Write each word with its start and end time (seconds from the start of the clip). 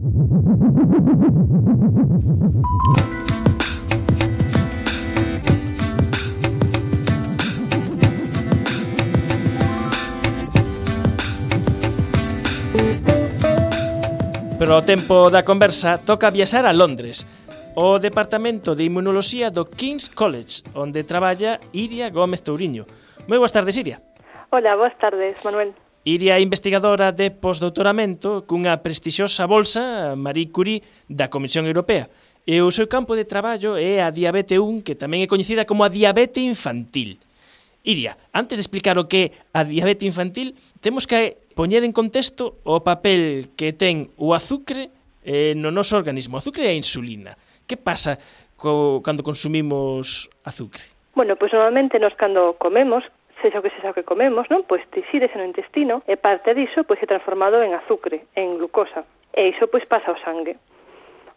Pero 0.00 0.08
ao 14.72 14.80
tempo 14.88 15.28
da 15.28 15.44
conversa 15.44 16.00
toca 16.00 16.32
viaxar 16.32 16.64
a 16.64 16.72
Londres, 16.72 17.28
o 17.76 18.00
Departamento 18.00 18.72
de 18.72 18.88
Inmunoloxía 18.88 19.52
do 19.52 19.68
King's 19.68 20.08
College, 20.08 20.64
onde 20.72 21.04
traballa 21.04 21.60
Iria 21.76 22.08
Gómez 22.08 22.40
Touriño. 22.40 22.88
Moi 23.28 23.36
boas 23.36 23.52
tardes, 23.52 23.76
Iria. 23.76 24.00
Hola, 24.48 24.80
boas 24.80 24.96
tardes, 24.96 25.36
Manuel. 25.44 25.76
Iria 26.04 26.40
investigadora 26.40 27.12
de 27.12 27.28
postdoutoramento 27.28 28.48
cunha 28.48 28.80
prestixiosa 28.80 29.44
bolsa 29.44 30.16
Marie 30.16 30.48
Curie 30.48 30.80
da 31.04 31.28
Comisión 31.28 31.68
Europea. 31.68 32.08
E 32.48 32.64
o 32.64 32.72
seu 32.72 32.88
campo 32.88 33.12
de 33.12 33.28
traballo 33.28 33.76
é 33.76 34.00
a 34.00 34.08
diabete 34.08 34.56
1, 34.56 34.80
que 34.80 34.96
tamén 34.96 35.20
é 35.20 35.28
coñecida 35.28 35.68
como 35.68 35.84
a 35.84 35.92
diabete 35.92 36.40
infantil. 36.40 37.20
Iria, 37.84 38.16
antes 38.32 38.56
de 38.56 38.64
explicar 38.64 38.96
o 38.96 39.04
que 39.04 39.28
é 39.28 39.60
a 39.60 39.60
diabete 39.60 40.08
infantil, 40.08 40.56
temos 40.80 41.04
que 41.04 41.36
poñer 41.52 41.84
en 41.84 41.92
contexto 41.92 42.64
o 42.64 42.80
papel 42.80 43.52
que 43.52 43.76
ten 43.76 44.08
o 44.16 44.32
azúcar 44.32 44.88
eh, 45.20 45.52
no 45.52 45.68
noso 45.68 46.00
organismo. 46.00 46.36
O 46.36 46.40
azúcar 46.40 46.64
e 46.64 46.72
a 46.72 46.80
insulina. 46.80 47.36
Que 47.68 47.76
pasa 47.76 48.16
co, 48.56 49.04
cando 49.04 49.20
consumimos 49.20 50.32
azúcar? 50.48 50.80
Bueno, 51.12 51.36
pois 51.36 51.52
pues, 51.52 51.60
normalmente 51.60 52.00
nos 52.00 52.16
cando 52.16 52.56
comemos 52.56 53.04
sexa 53.40 53.58
o 53.58 53.62
que 53.62 53.72
sexa 53.74 53.90
o 53.90 53.96
que 53.96 54.06
comemos, 54.06 54.46
non? 54.48 54.62
Pois 54.68 54.84
tisides 54.94 55.34
no 55.34 55.44
intestino 55.44 56.04
e 56.06 56.16
parte 56.16 56.54
diso 56.54 56.84
pois 56.84 57.00
é 57.02 57.06
transformado 57.08 57.60
en 57.64 57.74
azucre, 57.74 58.28
en 58.36 58.60
glucosa. 58.60 59.04
E 59.32 59.50
iso 59.50 59.66
pois 59.68 59.84
pasa 59.84 60.12
ao 60.12 60.20
sangue. 60.20 60.56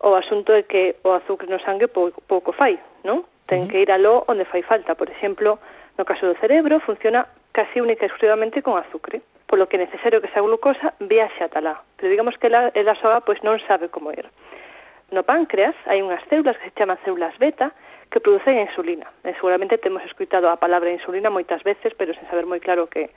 O 0.03 0.13
asunto 0.13 0.51
é 0.51 0.67
que 0.67 0.99
o 1.07 1.15
azucre 1.15 1.47
no 1.47 1.59
sangue 1.63 1.87
pouco, 1.87 2.19
pouco 2.27 2.51
fai, 2.51 2.79
non? 3.07 3.23
Ten 3.47 3.67
que 3.67 3.83
ir 3.83 3.91
aló 3.91 4.23
onde 4.27 4.47
fai 4.47 4.63
falta. 4.63 4.95
Por 4.95 5.07
exemplo, 5.07 5.59
no 5.97 6.03
caso 6.03 6.27
do 6.27 6.39
cerebro 6.39 6.79
funciona 6.83 7.27
casi 7.51 7.79
única 7.79 8.03
e 8.03 8.11
exclusivamente 8.11 8.61
con 8.61 8.75
azucre 8.75 9.23
polo 9.53 9.67
que 9.67 9.77
é 9.77 9.85
necesario 9.85 10.19
que 10.19 10.25
esa 10.25 10.41
glucosa 10.41 10.97
viaxe 10.99 11.43
ata 11.43 11.61
lá. 11.61 11.77
Pero 11.97 12.09
digamos 12.09 12.35
que 12.41 12.49
la, 12.49 12.71
ela 12.73 12.95
soa 12.97 13.21
pois 13.21 13.37
non 13.45 13.61
sabe 13.69 13.85
como 13.85 14.09
ir. 14.09 14.25
No 15.13 15.21
páncreas 15.21 15.77
hai 15.85 16.01
unhas 16.01 16.25
células 16.25 16.57
que 16.57 16.73
se 16.73 16.73
chaman 16.73 16.97
células 17.05 17.37
beta 17.37 17.69
que 18.11 18.19
producen 18.19 18.57
a 18.57 18.67
insulina. 18.67 19.07
E 19.23 19.33
seguramente 19.35 19.77
temos 19.77 20.03
escuitado 20.03 20.49
a 20.49 20.57
palabra 20.57 20.91
insulina 20.91 21.29
moitas 21.29 21.63
veces, 21.63 21.93
pero 21.95 22.13
sen 22.13 22.27
saber 22.27 22.45
moi 22.47 22.59
claro 22.59 22.87
que 22.87 23.11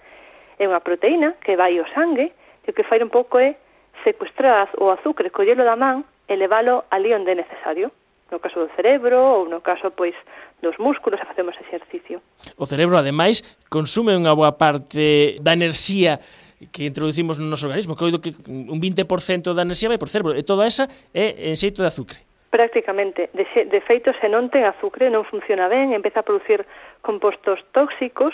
é 0.59 0.65
unha 0.65 0.81
proteína 0.81 1.37
que 1.45 1.57
vai 1.57 1.77
ao 1.77 1.89
sangue 1.93 2.33
e 2.65 2.69
o 2.71 2.75
que 2.75 2.87
fai 2.87 3.01
un 3.03 3.13
pouco 3.13 3.39
é 3.39 3.57
secuestrar 4.05 4.71
o 4.79 4.91
azúcar, 4.91 5.29
collelo 5.31 5.65
da 5.65 5.77
man 5.77 6.05
e 6.29 6.35
leválo 6.37 6.85
ali 6.91 7.13
onde 7.13 7.33
é 7.33 7.37
necesario. 7.37 7.93
No 8.27 8.43
caso 8.43 8.59
do 8.59 8.71
cerebro 8.75 9.15
ou 9.23 9.41
no 9.47 9.63
caso 9.63 9.95
pois 9.95 10.15
dos 10.59 10.75
músculos 10.83 11.21
e 11.23 11.29
facemos 11.31 11.55
exercicio. 11.63 12.19
O 12.59 12.67
cerebro, 12.67 12.99
ademais, 12.99 13.45
consume 13.71 14.17
unha 14.19 14.35
boa 14.35 14.59
parte 14.59 15.39
da 15.39 15.55
enerxía 15.55 16.19
que 16.73 16.89
introducimos 16.89 17.39
no 17.39 17.47
noso 17.47 17.69
organismo, 17.69 17.95
que 17.95 18.11
que 18.19 18.35
un 18.49 18.81
20% 18.81 19.55
da 19.55 19.63
enerxía 19.63 19.93
vai 19.93 20.01
por 20.01 20.11
cerebro, 20.11 20.35
e 20.35 20.43
toda 20.43 20.67
esa 20.67 20.91
é 21.15 21.53
en 21.53 21.55
xeito 21.55 21.85
de 21.85 21.89
azúcar. 21.93 22.26
Prácticamente. 22.57 23.29
De, 23.37 23.45
de 23.69 23.81
feito, 23.85 24.17
se 24.17 24.33
non 24.33 24.49
ten 24.49 24.65
azucre, 24.65 25.13
non 25.13 25.29
funciona 25.29 25.69
ben, 25.69 25.93
empeza 25.93 26.25
a 26.25 26.27
producir 26.27 26.65
compostos 27.05 27.61
tóxicos, 27.77 28.33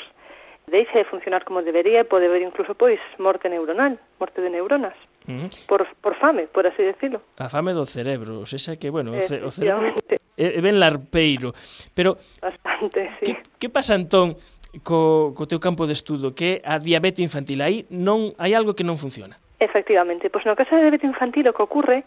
deixa 0.71 0.95
de 0.95 1.11
funcionar 1.11 1.43
como 1.43 1.59
debería 1.67 1.99
e 1.99 2.07
pode 2.07 2.31
haber 2.31 2.47
incluso 2.47 2.79
pois 2.79 3.03
morte 3.19 3.51
neuronal, 3.51 3.99
morte 4.23 4.39
de 4.39 4.47
neuronas. 4.47 4.95
Uh 5.27 5.43
-huh. 5.43 5.67
por, 5.67 5.91
por 5.99 6.15
fame, 6.23 6.47
por 6.47 6.71
así 6.71 6.87
decirlo. 6.87 7.19
A 7.43 7.51
fame 7.51 7.75
do 7.75 7.83
cerebro, 7.83 8.39
o 8.39 8.47
sea 8.47 8.79
que, 8.79 8.95
bueno, 8.95 9.11
o, 9.11 9.19
ce, 9.19 9.43
o 9.43 9.51
cerebro 9.51 9.91
é, 10.39 10.59
é 10.59 10.61
ben 10.63 10.79
larpeiro. 10.79 11.51
Pero, 11.99 12.15
Bastante, 12.39 13.11
sí. 13.19 13.27
que, 13.27 13.43
que 13.59 13.69
pasa 13.75 13.99
entón 13.99 14.39
co, 14.87 15.35
co 15.35 15.51
teu 15.51 15.59
campo 15.59 15.91
de 15.91 15.99
estudo, 15.99 16.31
que 16.31 16.63
a 16.63 16.79
diabetes 16.79 17.27
infantil, 17.27 17.59
aí 17.59 17.91
non 17.91 18.39
hai 18.39 18.55
algo 18.55 18.79
que 18.79 18.87
non 18.87 18.95
funciona. 18.95 19.35
Efectivamente, 19.59 20.31
pois 20.31 20.47
no 20.47 20.55
caso 20.55 20.79
da 20.79 20.87
diabetes 20.87 21.11
infantil 21.11 21.51
o 21.51 21.55
que 21.59 21.67
ocorre 21.67 22.07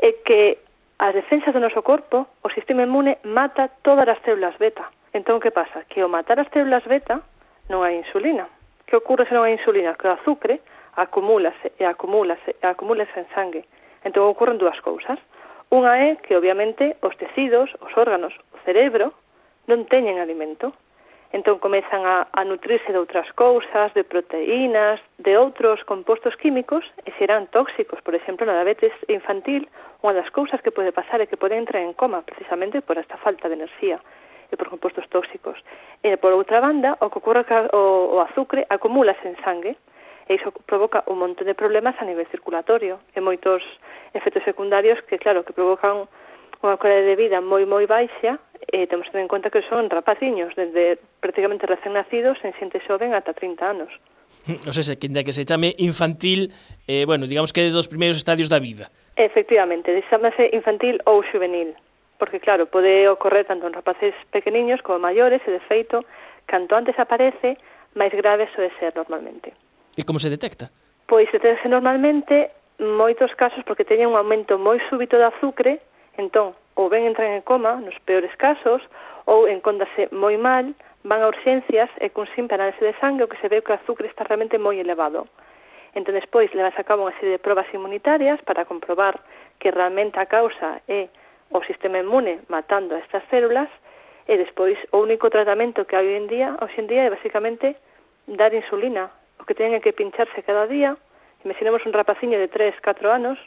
é 0.00 0.24
que 0.24 0.69
as 1.00 1.14
defensas 1.14 1.54
do 1.54 1.64
noso 1.64 1.80
corpo, 1.80 2.28
o 2.44 2.52
sistema 2.52 2.84
inmune 2.84 3.24
mata 3.24 3.72
todas 3.80 4.04
as 4.06 4.20
células 4.20 4.52
beta. 4.60 4.84
Entón, 5.16 5.40
que 5.40 5.50
pasa? 5.50 5.88
Que 5.88 6.04
ao 6.04 6.12
matar 6.12 6.36
as 6.36 6.52
células 6.52 6.84
beta 6.84 7.24
non 7.72 7.80
hai 7.80 7.96
insulina. 7.96 8.44
Que 8.84 9.00
ocurre 9.00 9.24
se 9.24 9.32
non 9.32 9.48
hai 9.48 9.56
insulina? 9.56 9.96
Que 9.96 10.12
o 10.12 10.12
azúcar 10.12 10.60
acumúlase 11.00 11.72
e 11.80 11.88
acumúlase 11.88 12.52
e 12.52 12.64
acumúlase 12.68 13.16
en 13.16 13.26
sangue. 13.32 13.64
Entón, 14.04 14.28
ocurren 14.28 14.60
dúas 14.60 14.76
cousas. 14.84 15.16
Unha 15.72 15.96
é 15.96 16.20
que, 16.20 16.36
obviamente, 16.36 17.00
os 17.00 17.16
tecidos, 17.16 17.72
os 17.80 17.96
órganos, 17.96 18.36
o 18.52 18.60
cerebro, 18.68 19.16
non 19.72 19.88
teñen 19.88 20.20
alimento. 20.20 20.76
Entón 21.30 21.62
comezan 21.62 22.02
a, 22.02 22.26
a 22.34 22.42
nutrirse 22.42 22.90
de 22.90 22.98
outras 22.98 23.30
cousas, 23.38 23.94
de 23.94 24.02
proteínas, 24.02 24.98
de 25.22 25.38
outros 25.38 25.78
compostos 25.86 26.34
químicos 26.34 26.82
e 27.06 27.14
serán 27.22 27.46
tóxicos, 27.54 28.02
por 28.02 28.18
exemplo, 28.18 28.42
na 28.42 28.58
diabetes 28.58 28.90
infantil, 29.06 29.70
unha 30.02 30.18
das 30.18 30.26
cousas 30.34 30.58
que 30.58 30.74
pode 30.74 30.90
pasar 30.90 31.22
é 31.22 31.30
que 31.30 31.38
pode 31.38 31.54
entrar 31.54 31.86
en 31.86 31.94
coma 31.94 32.26
precisamente 32.26 32.82
por 32.82 32.98
esta 32.98 33.14
falta 33.22 33.46
de 33.46 33.54
enerxía 33.62 34.02
e 34.50 34.58
por 34.58 34.66
compostos 34.66 35.06
tóxicos. 35.06 35.54
E 36.02 36.18
por 36.18 36.34
outra 36.34 36.58
banda, 36.58 36.98
o 36.98 37.06
que 37.14 37.22
ocorre 37.22 37.46
que 37.46 37.54
o, 37.78 38.18
o 38.18 38.26
azucre 38.26 38.66
acumulase 38.66 39.30
en 39.30 39.38
sangue 39.46 39.78
e 40.26 40.34
iso 40.34 40.50
provoca 40.66 41.06
un 41.06 41.22
montón 41.22 41.46
de 41.46 41.54
problemas 41.54 41.94
a 42.02 42.04
nivel 42.06 42.26
circulatorio 42.26 42.98
e 43.14 43.22
moitos 43.22 43.62
efectos 44.18 44.42
secundarios 44.42 44.98
que, 45.06 45.18
claro, 45.22 45.46
que 45.46 45.54
provocan 45.54 46.10
unha 46.60 46.76
calidade 46.76 47.08
de 47.08 47.16
vida 47.16 47.40
moi 47.40 47.64
moi 47.64 47.88
baixa 47.88 48.36
eh, 48.68 48.84
e 48.84 48.86
temos 48.86 49.08
que 49.08 49.16
ter 49.16 49.24
en 49.24 49.32
conta 49.32 49.48
que 49.48 49.64
son 49.68 49.88
rapaciños 49.88 50.52
desde 50.54 51.00
prácticamente 51.24 51.64
recén 51.64 51.96
nacidos 51.96 52.36
en 52.44 52.52
xente 52.60 52.80
xoven 52.84 53.16
ata 53.16 53.32
30 53.32 53.64
anos. 53.64 53.92
O 54.68 54.72
sea, 54.72 54.96
que, 54.96 55.08
que 55.08 55.32
se 55.32 55.44
chame 55.44 55.74
infantil, 55.78 56.52
eh, 56.86 57.04
bueno, 57.04 57.26
digamos 57.26 57.52
que 57.52 57.68
dos 57.70 57.88
primeiros 57.88 58.16
estadios 58.16 58.48
da 58.48 58.60
vida. 58.60 58.88
Efectivamente, 59.16 59.90
chamase 60.08 60.48
infantil 60.52 61.00
ou 61.04 61.24
juvenil, 61.24 61.74
porque 62.16 62.40
claro, 62.40 62.68
pode 62.68 63.08
ocorrer 63.08 63.44
tanto 63.44 63.66
en 63.66 63.74
rapaces 63.74 64.14
pequeniños 64.30 64.80
como 64.82 65.00
maiores, 65.00 65.42
e 65.44 65.50
de 65.50 65.60
feito, 65.64 66.04
canto 66.46 66.76
antes 66.76 66.96
aparece, 67.00 67.58
máis 67.96 68.12
grave 68.12 68.48
soe 68.54 68.70
ser 68.78 68.94
normalmente. 68.94 69.52
E 69.98 70.06
como 70.06 70.22
se 70.22 70.30
detecta? 70.30 70.70
Pois 71.10 71.26
detecta 71.32 71.66
normalmente 71.66 72.54
moitos 72.78 73.34
casos 73.36 73.60
porque 73.66 73.84
teñen 73.84 74.14
un 74.14 74.16
aumento 74.16 74.56
moi 74.56 74.78
súbito 74.88 75.18
de 75.18 75.26
azúcar 75.26 75.76
Entón, 76.16 76.54
ou 76.74 76.88
ben 76.88 77.06
entran 77.06 77.30
en 77.36 77.42
coma, 77.42 77.76
nos 77.78 77.98
peores 78.02 78.34
casos, 78.40 78.82
ou 79.26 79.46
encóndase 79.46 80.08
moi 80.10 80.34
mal, 80.40 80.74
van 81.04 81.20
a 81.22 81.28
urxencias 81.28 81.90
e 82.00 82.10
con 82.10 82.26
simple 82.34 82.56
análise 82.56 82.80
de 82.80 82.96
sangue 82.98 83.24
o 83.24 83.30
que 83.30 83.38
se 83.38 83.48
ve 83.48 83.62
que 83.62 83.72
o 83.72 83.78
azúcar 83.78 84.06
está 84.06 84.24
realmente 84.24 84.58
moi 84.58 84.76
elevado. 84.80 85.28
Entón, 85.94 86.14
despois, 86.14 86.52
levas 86.54 86.76
a 86.78 86.86
cabo 86.86 87.06
unha 87.06 87.16
serie 87.18 87.36
de 87.36 87.42
probas 87.42 87.66
inmunitarias 87.74 88.38
para 88.46 88.68
comprobar 88.68 89.18
que 89.58 89.74
realmente 89.74 90.18
a 90.22 90.26
causa 90.26 90.82
é 90.86 91.10
o 91.50 91.60
sistema 91.66 91.98
inmune 91.98 92.46
matando 92.46 92.94
a 92.94 93.02
estas 93.02 93.26
células, 93.28 93.68
e 94.30 94.38
despois 94.38 94.78
o 94.94 95.02
único 95.02 95.26
tratamento 95.26 95.82
que 95.88 95.98
hai 95.98 96.06
hoxe 96.06 96.22
en 96.22 96.26
día, 96.30 96.48
hoxe 96.62 96.78
en 96.78 96.86
día 96.86 97.02
é 97.06 97.10
basicamente 97.10 97.74
dar 98.30 98.54
insulina, 98.54 99.10
o 99.40 99.42
que 99.42 99.58
teñen 99.58 99.82
que 99.82 99.90
pincharse 99.90 100.46
cada 100.46 100.70
día. 100.70 100.94
Imaginemos 101.42 101.82
un 101.82 101.92
rapaciño 101.92 102.38
de 102.38 102.46
3, 102.46 102.78
4 102.78 103.10
anos 103.10 103.38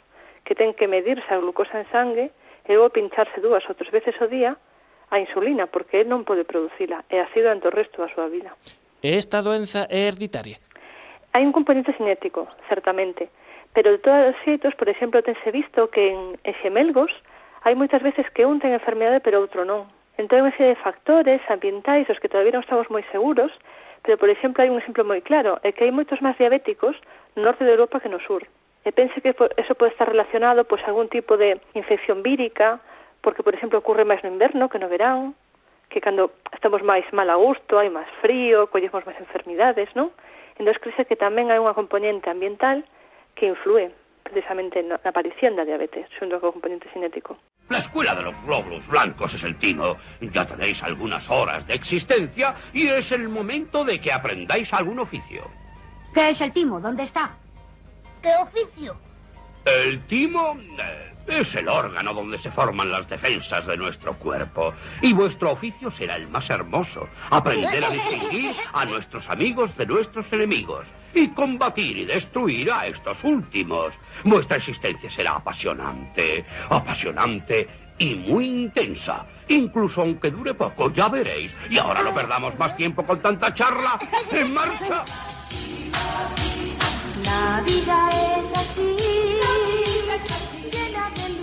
que 0.44 0.52
ten 0.52 0.76
que 0.76 0.84
medirse 0.84 1.30
a 1.32 1.40
glucosa 1.40 1.80
en 1.80 1.88
sangue 1.88 2.28
e 2.64 2.76
houve 2.76 2.96
pincharse 2.96 3.40
dúas 3.40 3.64
ou 3.68 3.76
tres 3.76 3.92
veces 3.92 4.16
ao 4.20 4.28
día 4.28 4.56
a 5.12 5.20
insulina 5.20 5.68
porque 5.68 6.02
non 6.02 6.24
pode 6.24 6.48
producila 6.48 7.04
e 7.12 7.20
así 7.20 7.38
durante 7.38 7.68
o 7.68 7.74
resto 7.74 8.00
da 8.00 8.08
súa 8.10 8.26
vida. 8.26 8.56
E 9.04 9.14
esta 9.14 9.44
doenza 9.44 9.84
é 9.92 10.08
hereditaria? 10.08 10.56
Hai 11.34 11.44
un 11.44 11.52
componente 11.52 11.92
cinético, 11.92 12.48
certamente, 12.70 13.28
pero 13.74 13.90
de 13.92 13.98
todos 13.98 14.32
os 14.32 14.38
xeitos, 14.46 14.72
por 14.78 14.88
exemplo, 14.88 15.20
tense 15.20 15.50
visto 15.50 15.90
que 15.90 16.14
en, 16.14 16.38
en 16.40 16.54
xemelgos 16.62 17.12
hai 17.66 17.74
moitas 17.76 18.00
veces 18.00 18.24
que 18.32 18.46
un 18.48 18.60
ten 18.60 18.72
enfermedade 18.72 19.20
pero 19.20 19.42
outro 19.42 19.68
non. 19.68 19.90
Entón, 20.14 20.46
unha 20.46 20.54
serie 20.54 20.78
de 20.78 20.84
factores 20.84 21.42
ambientais 21.50 22.06
os 22.06 22.20
que 22.22 22.30
todavía 22.30 22.54
non 22.54 22.64
estamos 22.64 22.86
moi 22.88 23.02
seguros, 23.10 23.50
pero, 24.04 24.20
por 24.20 24.28
exemplo, 24.28 24.62
hai 24.62 24.70
un 24.70 24.78
exemplo 24.78 25.02
moi 25.02 25.24
claro, 25.24 25.58
é 25.66 25.72
que 25.72 25.82
hai 25.82 25.92
moitos 25.92 26.22
máis 26.22 26.38
diabéticos 26.38 26.94
no 27.34 27.42
norte 27.42 27.64
de 27.66 27.74
Europa 27.74 27.98
que 27.98 28.12
no 28.12 28.20
sur. 28.22 28.46
E 28.84 28.92
pense 28.92 29.16
que 29.24 29.32
eso 29.32 29.74
pode 29.74 29.92
estar 29.96 30.08
relacionado 30.08 30.68
pois, 30.68 30.84
algún 30.84 31.08
tipo 31.08 31.40
de 31.40 31.56
infección 31.72 32.22
vírica, 32.22 32.80
porque, 33.24 33.42
por 33.42 33.56
exemplo, 33.56 33.80
ocurre 33.80 34.04
máis 34.04 34.20
no 34.20 34.28
inverno 34.28 34.68
que 34.68 34.78
no 34.78 34.92
verán, 34.92 35.32
que 35.88 36.04
cando 36.04 36.36
estamos 36.52 36.84
máis 36.84 37.08
mal 37.16 37.32
a 37.32 37.40
gusto, 37.40 37.80
hai 37.80 37.88
máis 37.88 38.08
frío, 38.20 38.68
collemos 38.68 39.08
máis 39.08 39.16
enfermidades, 39.16 39.88
non? 39.96 40.12
Entón, 40.60 40.76
crece 40.84 41.08
que 41.08 41.16
tamén 41.16 41.48
hai 41.48 41.56
unha 41.56 41.72
componente 41.72 42.28
ambiental 42.28 42.84
que 43.32 43.48
influe 43.48 43.88
precisamente 44.20 44.80
na 44.84 45.00
aparición 45.00 45.56
da 45.56 45.64
diabetes, 45.64 46.08
xunto 46.16 46.36
co 46.40 46.52
componente 46.52 46.88
cinético. 46.92 47.36
La 47.72 47.80
escuela 47.80 48.12
de 48.12 48.28
los 48.28 48.36
glóbulos 48.44 48.84
blancos 48.88 49.32
es 49.32 49.44
el 49.44 49.56
tino. 49.56 49.96
Ya 50.20 50.44
tenéis 50.44 50.82
algunas 50.82 51.28
horas 51.30 51.64
de 51.66 51.74
existencia 51.74 52.54
y 52.72 52.88
es 52.88 53.12
el 53.12 53.28
momento 53.28 53.84
de 53.84 54.00
que 54.00 54.12
aprendáis 54.12 54.72
algún 54.72 54.98
oficio. 54.98 55.48
¿Qué 56.12 56.28
es 56.28 56.40
el 56.40 56.52
timo? 56.52 56.80
¿Dónde 56.80 57.04
está? 57.04 57.32
¿Qué 58.24 58.32
oficio? 58.36 58.96
El 59.66 60.00
timo 60.06 60.56
eh, 60.78 61.12
es 61.26 61.54
el 61.56 61.68
órgano 61.68 62.14
donde 62.14 62.38
se 62.38 62.50
forman 62.50 62.90
las 62.90 63.06
defensas 63.06 63.66
de 63.66 63.76
nuestro 63.76 64.14
cuerpo. 64.14 64.72
Y 65.02 65.12
vuestro 65.12 65.52
oficio 65.52 65.90
será 65.90 66.16
el 66.16 66.26
más 66.28 66.48
hermoso. 66.48 67.06
Aprender 67.28 67.84
a 67.84 67.90
distinguir 67.90 68.56
a 68.72 68.84
nuestros 68.86 69.28
amigos 69.28 69.76
de 69.76 69.84
nuestros 69.84 70.32
enemigos. 70.32 70.86
Y 71.12 71.28
combatir 71.28 71.98
y 71.98 72.06
destruir 72.06 72.72
a 72.72 72.86
estos 72.86 73.24
últimos. 73.24 73.92
Vuestra 74.24 74.56
existencia 74.56 75.10
será 75.10 75.32
apasionante. 75.32 76.46
Apasionante 76.70 77.68
y 77.98 78.14
muy 78.14 78.46
intensa. 78.46 79.26
Incluso 79.48 80.00
aunque 80.00 80.30
dure 80.30 80.54
poco, 80.54 80.90
ya 80.90 81.10
veréis. 81.10 81.54
Y 81.68 81.76
ahora 81.76 82.02
no 82.02 82.14
perdamos 82.14 82.58
más 82.58 82.74
tiempo 82.74 83.04
con 83.04 83.20
tanta 83.20 83.52
charla. 83.52 83.98
¡En 84.30 84.54
marcha! 84.54 85.04
La 87.34 87.60
vida 87.66 87.98
es 88.38 88.56
así. 88.56 88.94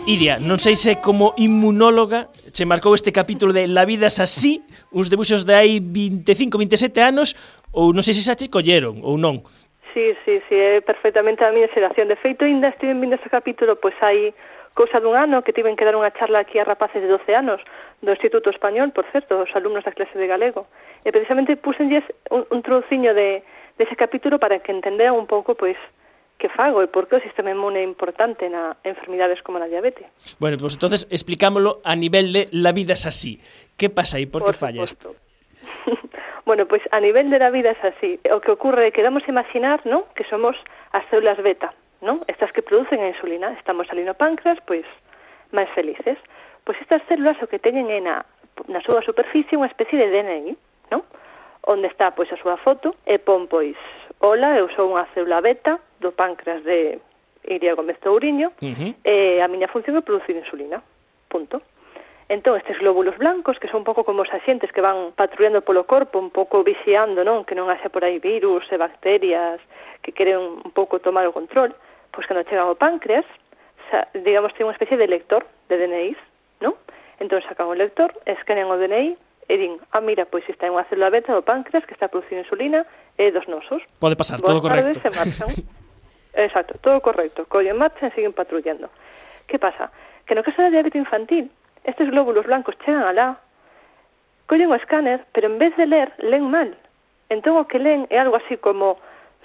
Iria, 0.07 0.39
non 0.39 0.55
sei 0.57 0.79
se 0.79 1.03
como 1.03 1.35
inmunóloga 1.35 2.31
che 2.55 2.63
marcou 2.63 2.95
este 2.95 3.11
capítulo 3.11 3.51
de 3.51 3.67
La 3.67 3.83
vida 3.83 4.07
es 4.07 4.23
así, 4.23 4.63
uns 4.95 5.11
debuxos 5.11 5.43
de 5.43 5.53
hai 5.53 5.83
25, 5.83 6.55
27 6.55 6.95
anos, 7.03 7.35
ou 7.75 7.91
non 7.91 8.07
sei 8.07 8.15
se 8.15 8.23
xa 8.23 8.39
che 8.39 8.47
colleron 8.47 9.03
ou 9.03 9.19
non. 9.19 9.43
Sí, 9.91 10.15
sí, 10.23 10.39
sí, 10.47 10.55
é 10.55 10.79
perfectamente 10.79 11.43
a 11.43 11.51
miña 11.51 11.67
xeración. 11.75 12.07
De 12.07 12.15
feito, 12.15 12.47
ainda 12.47 12.71
estive 12.71 12.95
vindo 12.95 13.19
este 13.19 13.27
capítulo, 13.27 13.75
pois 13.75 13.95
hai 13.99 14.31
cousa 14.71 15.03
dun 15.03 15.19
ano 15.19 15.43
que 15.43 15.51
tiven 15.51 15.75
que 15.75 15.83
dar 15.83 15.99
unha 15.99 16.15
charla 16.15 16.47
aquí 16.47 16.55
a 16.55 16.63
rapaces 16.63 17.03
de 17.03 17.11
12 17.11 17.35
anos 17.35 17.59
do 17.99 18.15
Instituto 18.15 18.47
Español, 18.47 18.95
por 18.95 19.03
certo, 19.11 19.43
os 19.43 19.51
alumnos 19.59 19.83
da 19.83 19.91
clase 19.91 20.15
de 20.15 20.31
galego. 20.31 20.71
E 21.03 21.11
precisamente 21.11 21.59
pusenlles 21.59 22.07
un, 22.31 22.47
un 22.47 22.63
trociño 22.63 23.11
de, 23.11 23.43
dese 23.77 23.95
capítulo 23.95 24.39
para 24.39 24.59
que 24.59 24.71
entenderan 24.71 25.15
un 25.15 25.27
pouco 25.27 25.55
pois 25.55 25.77
que 26.41 26.49
fago 26.49 26.81
e 26.81 26.89
por 26.89 27.05
que 27.05 27.15
o 27.15 27.21
sistema 27.21 27.53
inmune 27.53 27.79
é 27.79 27.85
importante 27.85 28.49
na 28.49 28.73
enfermidades 28.81 29.45
como 29.45 29.61
a 29.61 29.69
diabetes. 29.69 30.09
Bueno, 30.41 30.57
pois 30.57 30.73
pues 30.73 30.81
entonces 30.81 31.01
explicámoslo 31.13 31.85
a 31.85 31.93
nivel 31.93 32.33
de 32.33 32.49
la 32.49 32.73
vida 32.73 32.97
es 32.97 33.05
así. 33.05 33.37
Que 33.77 33.93
pasa 33.93 34.17
aí? 34.17 34.25
Por, 34.25 34.41
por 34.41 34.49
que 34.49 34.57
falla 34.57 34.81
isto? 34.81 35.13
bueno, 36.49 36.65
pois 36.65 36.81
pues, 36.81 36.93
a 36.93 36.99
nivel 36.99 37.29
de 37.29 37.37
la 37.37 37.53
vida 37.53 37.77
es 37.77 37.83
así. 37.85 38.17
O 38.33 38.41
que 38.41 38.49
ocurre 38.49 38.89
é 38.89 38.91
que 38.91 39.05
damos 39.05 39.21
a 39.23 39.29
imaginar, 39.29 39.85
¿no? 39.85 40.09
que 40.17 40.25
somos 40.25 40.57
as 40.97 41.05
células 41.13 41.37
beta, 41.37 41.77
¿no? 42.01 42.25
estas 42.25 42.49
que 42.49 42.65
producen 42.65 43.05
a 43.05 43.13
insulina. 43.13 43.53
Estamos 43.53 43.85
ali 43.93 44.01
no 44.01 44.17
páncreas, 44.17 44.57
pois, 44.65 44.81
pues, 44.81 45.11
máis 45.53 45.69
felices. 45.77 46.17
Pois 46.65 46.77
estas 46.81 47.05
células 47.05 47.37
o 47.43 47.47
que 47.47 47.61
teñen 47.61 47.93
é 47.93 48.01
na, 48.01 48.25
na 48.65 48.81
súa 48.81 49.05
superficie 49.05 49.57
unha 49.57 49.69
especie 49.69 49.97
de 49.97 50.09
DNI, 50.09 50.57
¿no? 50.89 51.05
onde 51.67 51.87
está 51.87 52.11
pois 52.11 52.31
a 52.33 52.37
súa 52.37 52.57
foto 52.57 52.95
e 53.05 53.19
pon 53.19 53.45
pois 53.47 53.77
Ola, 54.21 54.53
eu 54.53 54.69
sou 54.77 54.93
unha 54.93 55.09
célula 55.17 55.41
beta 55.41 55.81
do 55.97 56.13
páncreas 56.13 56.61
de 56.61 57.01
Iria 57.49 57.73
Gómez 57.73 57.97
Touriño 57.99 58.53
uh 58.53 58.65
-huh. 58.69 58.93
e 59.01 59.41
a 59.41 59.47
miña 59.49 59.67
función 59.67 59.97
é 59.97 60.01
producir 60.01 60.37
insulina. 60.37 60.77
Punto. 61.25 61.61
Entón, 62.29 62.55
estes 62.55 62.77
glóbulos 62.79 63.17
blancos, 63.17 63.59
que 63.59 63.67
son 63.67 63.81
un 63.81 63.83
pouco 63.83 64.05
como 64.05 64.21
os 64.21 64.31
axentes 64.31 64.71
que 64.71 64.79
van 64.79 65.11
patrullando 65.17 65.65
polo 65.65 65.83
corpo, 65.83 66.15
un 66.21 66.29
pouco 66.29 66.63
vixiando, 66.63 67.25
non? 67.25 67.43
Que 67.43 67.57
non 67.57 67.67
haxa 67.67 67.89
por 67.89 68.05
aí 68.05 68.21
virus 68.21 68.63
e 68.71 68.77
bacterias 68.77 69.59
que 70.05 70.13
queren 70.13 70.39
un 70.63 70.71
pouco 70.71 71.01
tomar 71.01 71.25
o 71.27 71.33
control, 71.33 71.73
pois 72.13 72.23
cando 72.29 72.45
chegan 72.47 72.69
ao 72.69 72.79
páncreas, 72.79 73.25
xa, 73.89 74.07
digamos, 74.13 74.53
ten 74.53 74.69
unha 74.69 74.77
especie 74.77 74.95
de 74.95 75.11
lector 75.11 75.43
de 75.67 75.75
DNIs, 75.81 76.19
non? 76.63 76.77
Entón, 77.19 77.41
sacan 77.43 77.67
o 77.67 77.75
lector, 77.75 78.13
escanean 78.23 78.71
o 78.71 78.77
DNI, 78.77 79.17
e 79.47 79.57
din, 79.57 79.79
ah, 79.91 80.01
mira, 80.01 80.25
pois 80.25 80.47
está 80.47 80.67
en 80.67 80.77
unha 80.77 80.87
célula 80.87 81.09
beta 81.09 81.33
do 81.33 81.43
páncreas 81.43 81.83
que 81.85 81.95
está 81.95 82.07
producindo 82.07 82.45
insulina 82.45 82.85
e 83.17 83.31
dos 83.33 83.47
nosos. 83.49 83.81
Pode 83.99 84.15
pasar, 84.15 84.39
Boas 84.39 84.49
todo 84.49 84.61
correcto. 84.61 84.99
Se 85.01 85.11
marchan. 85.11 85.49
Exacto, 86.33 86.79
todo 86.79 87.01
correcto. 87.01 87.45
Collen 87.49 87.75
marcha 87.77 88.07
e 88.07 88.15
siguen 88.15 88.31
patrullando. 88.31 88.87
Que 89.47 89.59
pasa? 89.59 89.91
Que 90.25 90.35
no 90.35 90.43
caso 90.43 90.61
da 90.63 90.71
diabetes 90.71 91.01
infantil, 91.01 91.51
estes 91.83 92.07
glóbulos 92.07 92.45
blancos 92.45 92.77
chegan 92.85 93.03
alá, 93.03 93.41
collen 94.47 94.71
o 94.71 94.75
escáner, 94.75 95.25
pero 95.33 95.47
en 95.47 95.59
vez 95.59 95.75
de 95.75 95.85
ler, 95.87 96.13
len 96.19 96.47
mal. 96.47 96.71
Entón 97.27 97.57
o 97.59 97.67
que 97.67 97.79
len 97.79 98.07
é 98.07 98.19
algo 98.19 98.39
así 98.39 98.55
como 98.55 98.99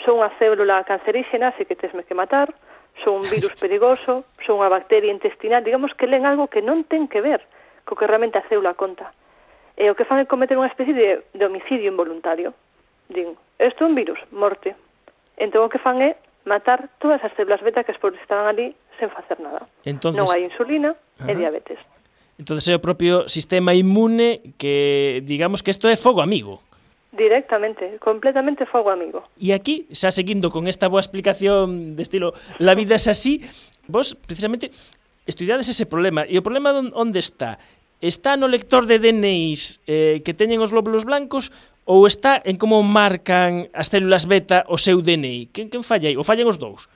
son 0.04 0.22
unha 0.22 0.30
célula 0.38 0.84
cancerígena, 0.86 1.50
así 1.50 1.64
que 1.64 1.78
tesme 1.78 2.06
que 2.06 2.14
matar, 2.14 2.54
son 3.02 3.22
un 3.22 3.26
virus 3.30 3.54
perigoso, 3.62 4.22
son 4.46 4.62
unha 4.62 4.70
bacteria 4.70 5.10
intestinal, 5.10 5.66
digamos 5.66 5.94
que 5.98 6.06
len 6.06 6.26
algo 6.26 6.46
que 6.46 6.62
non 6.62 6.86
ten 6.86 7.10
que 7.10 7.22
ver 7.22 7.42
co 7.86 7.94
que 7.94 8.06
realmente 8.06 8.38
a 8.38 8.46
célula 8.50 8.74
conta 8.74 9.14
e 9.76 9.90
o 9.92 9.94
que 9.94 10.08
fan 10.08 10.18
é 10.18 10.24
cometer 10.24 10.56
unha 10.56 10.72
especie 10.72 10.96
de, 10.96 11.20
de 11.36 11.44
homicidio 11.44 11.92
involuntario. 11.92 12.56
Din, 13.12 13.36
isto 13.60 13.84
é 13.84 13.86
un 13.86 13.94
virus, 13.94 14.18
morte. 14.32 14.72
Entón 15.36 15.68
o 15.68 15.72
que 15.72 15.78
fan 15.78 16.00
é 16.00 16.16
matar 16.48 16.88
todas 16.98 17.20
as 17.20 17.32
células 17.36 17.60
beta 17.60 17.84
que 17.84 17.92
estaban 17.92 18.48
ali 18.48 18.72
sen 18.96 19.12
facer 19.12 19.36
nada. 19.40 19.68
Entonces... 19.84 20.16
Non 20.16 20.32
hai 20.32 20.48
insulina 20.48 20.96
Ajá. 21.20 21.28
e 21.28 21.32
diabetes. 21.36 21.76
Entón 22.40 22.56
é 22.56 22.74
o 22.76 22.80
propio 22.80 23.28
sistema 23.28 23.76
inmune 23.76 24.56
que, 24.56 25.20
digamos 25.28 25.60
que 25.60 25.72
isto 25.72 25.88
é 25.92 25.96
fogo 25.96 26.24
amigo. 26.24 26.64
Directamente, 27.12 27.96
completamente 28.00 28.64
fogo 28.64 28.88
amigo. 28.92 29.24
E 29.36 29.52
aquí, 29.52 29.88
xa 29.92 30.12
seguindo 30.12 30.48
con 30.48 30.68
esta 30.68 30.88
boa 30.88 31.00
explicación 31.00 31.96
de 31.96 32.02
estilo 32.04 32.32
La 32.60 32.76
vida 32.76 32.96
es 32.96 33.08
así, 33.08 33.44
vos 33.88 34.16
precisamente 34.16 34.72
estudiades 35.24 35.68
ese 35.68 35.84
problema. 35.84 36.24
E 36.24 36.36
o 36.38 36.44
problema 36.44 36.72
onde 36.96 37.20
está? 37.20 37.56
está 38.00 38.36
no 38.36 38.48
lector 38.48 38.86
de 38.86 38.98
DNIs 38.98 39.80
eh, 39.86 40.20
que 40.24 40.34
teñen 40.34 40.60
os 40.60 40.72
glóbulos 40.72 41.04
blancos 41.04 41.52
ou 41.86 42.04
está 42.04 42.42
en 42.42 42.58
como 42.58 42.82
marcan 42.82 43.70
as 43.72 43.88
células 43.88 44.26
beta 44.26 44.66
o 44.68 44.76
seu 44.76 45.00
DNI? 45.00 45.54
Quen, 45.54 45.70
quen 45.70 45.86
falla 45.86 46.10
aí? 46.10 46.18
Ou 46.18 46.26
fallan 46.26 46.50
os 46.50 46.58
dous? 46.58 46.90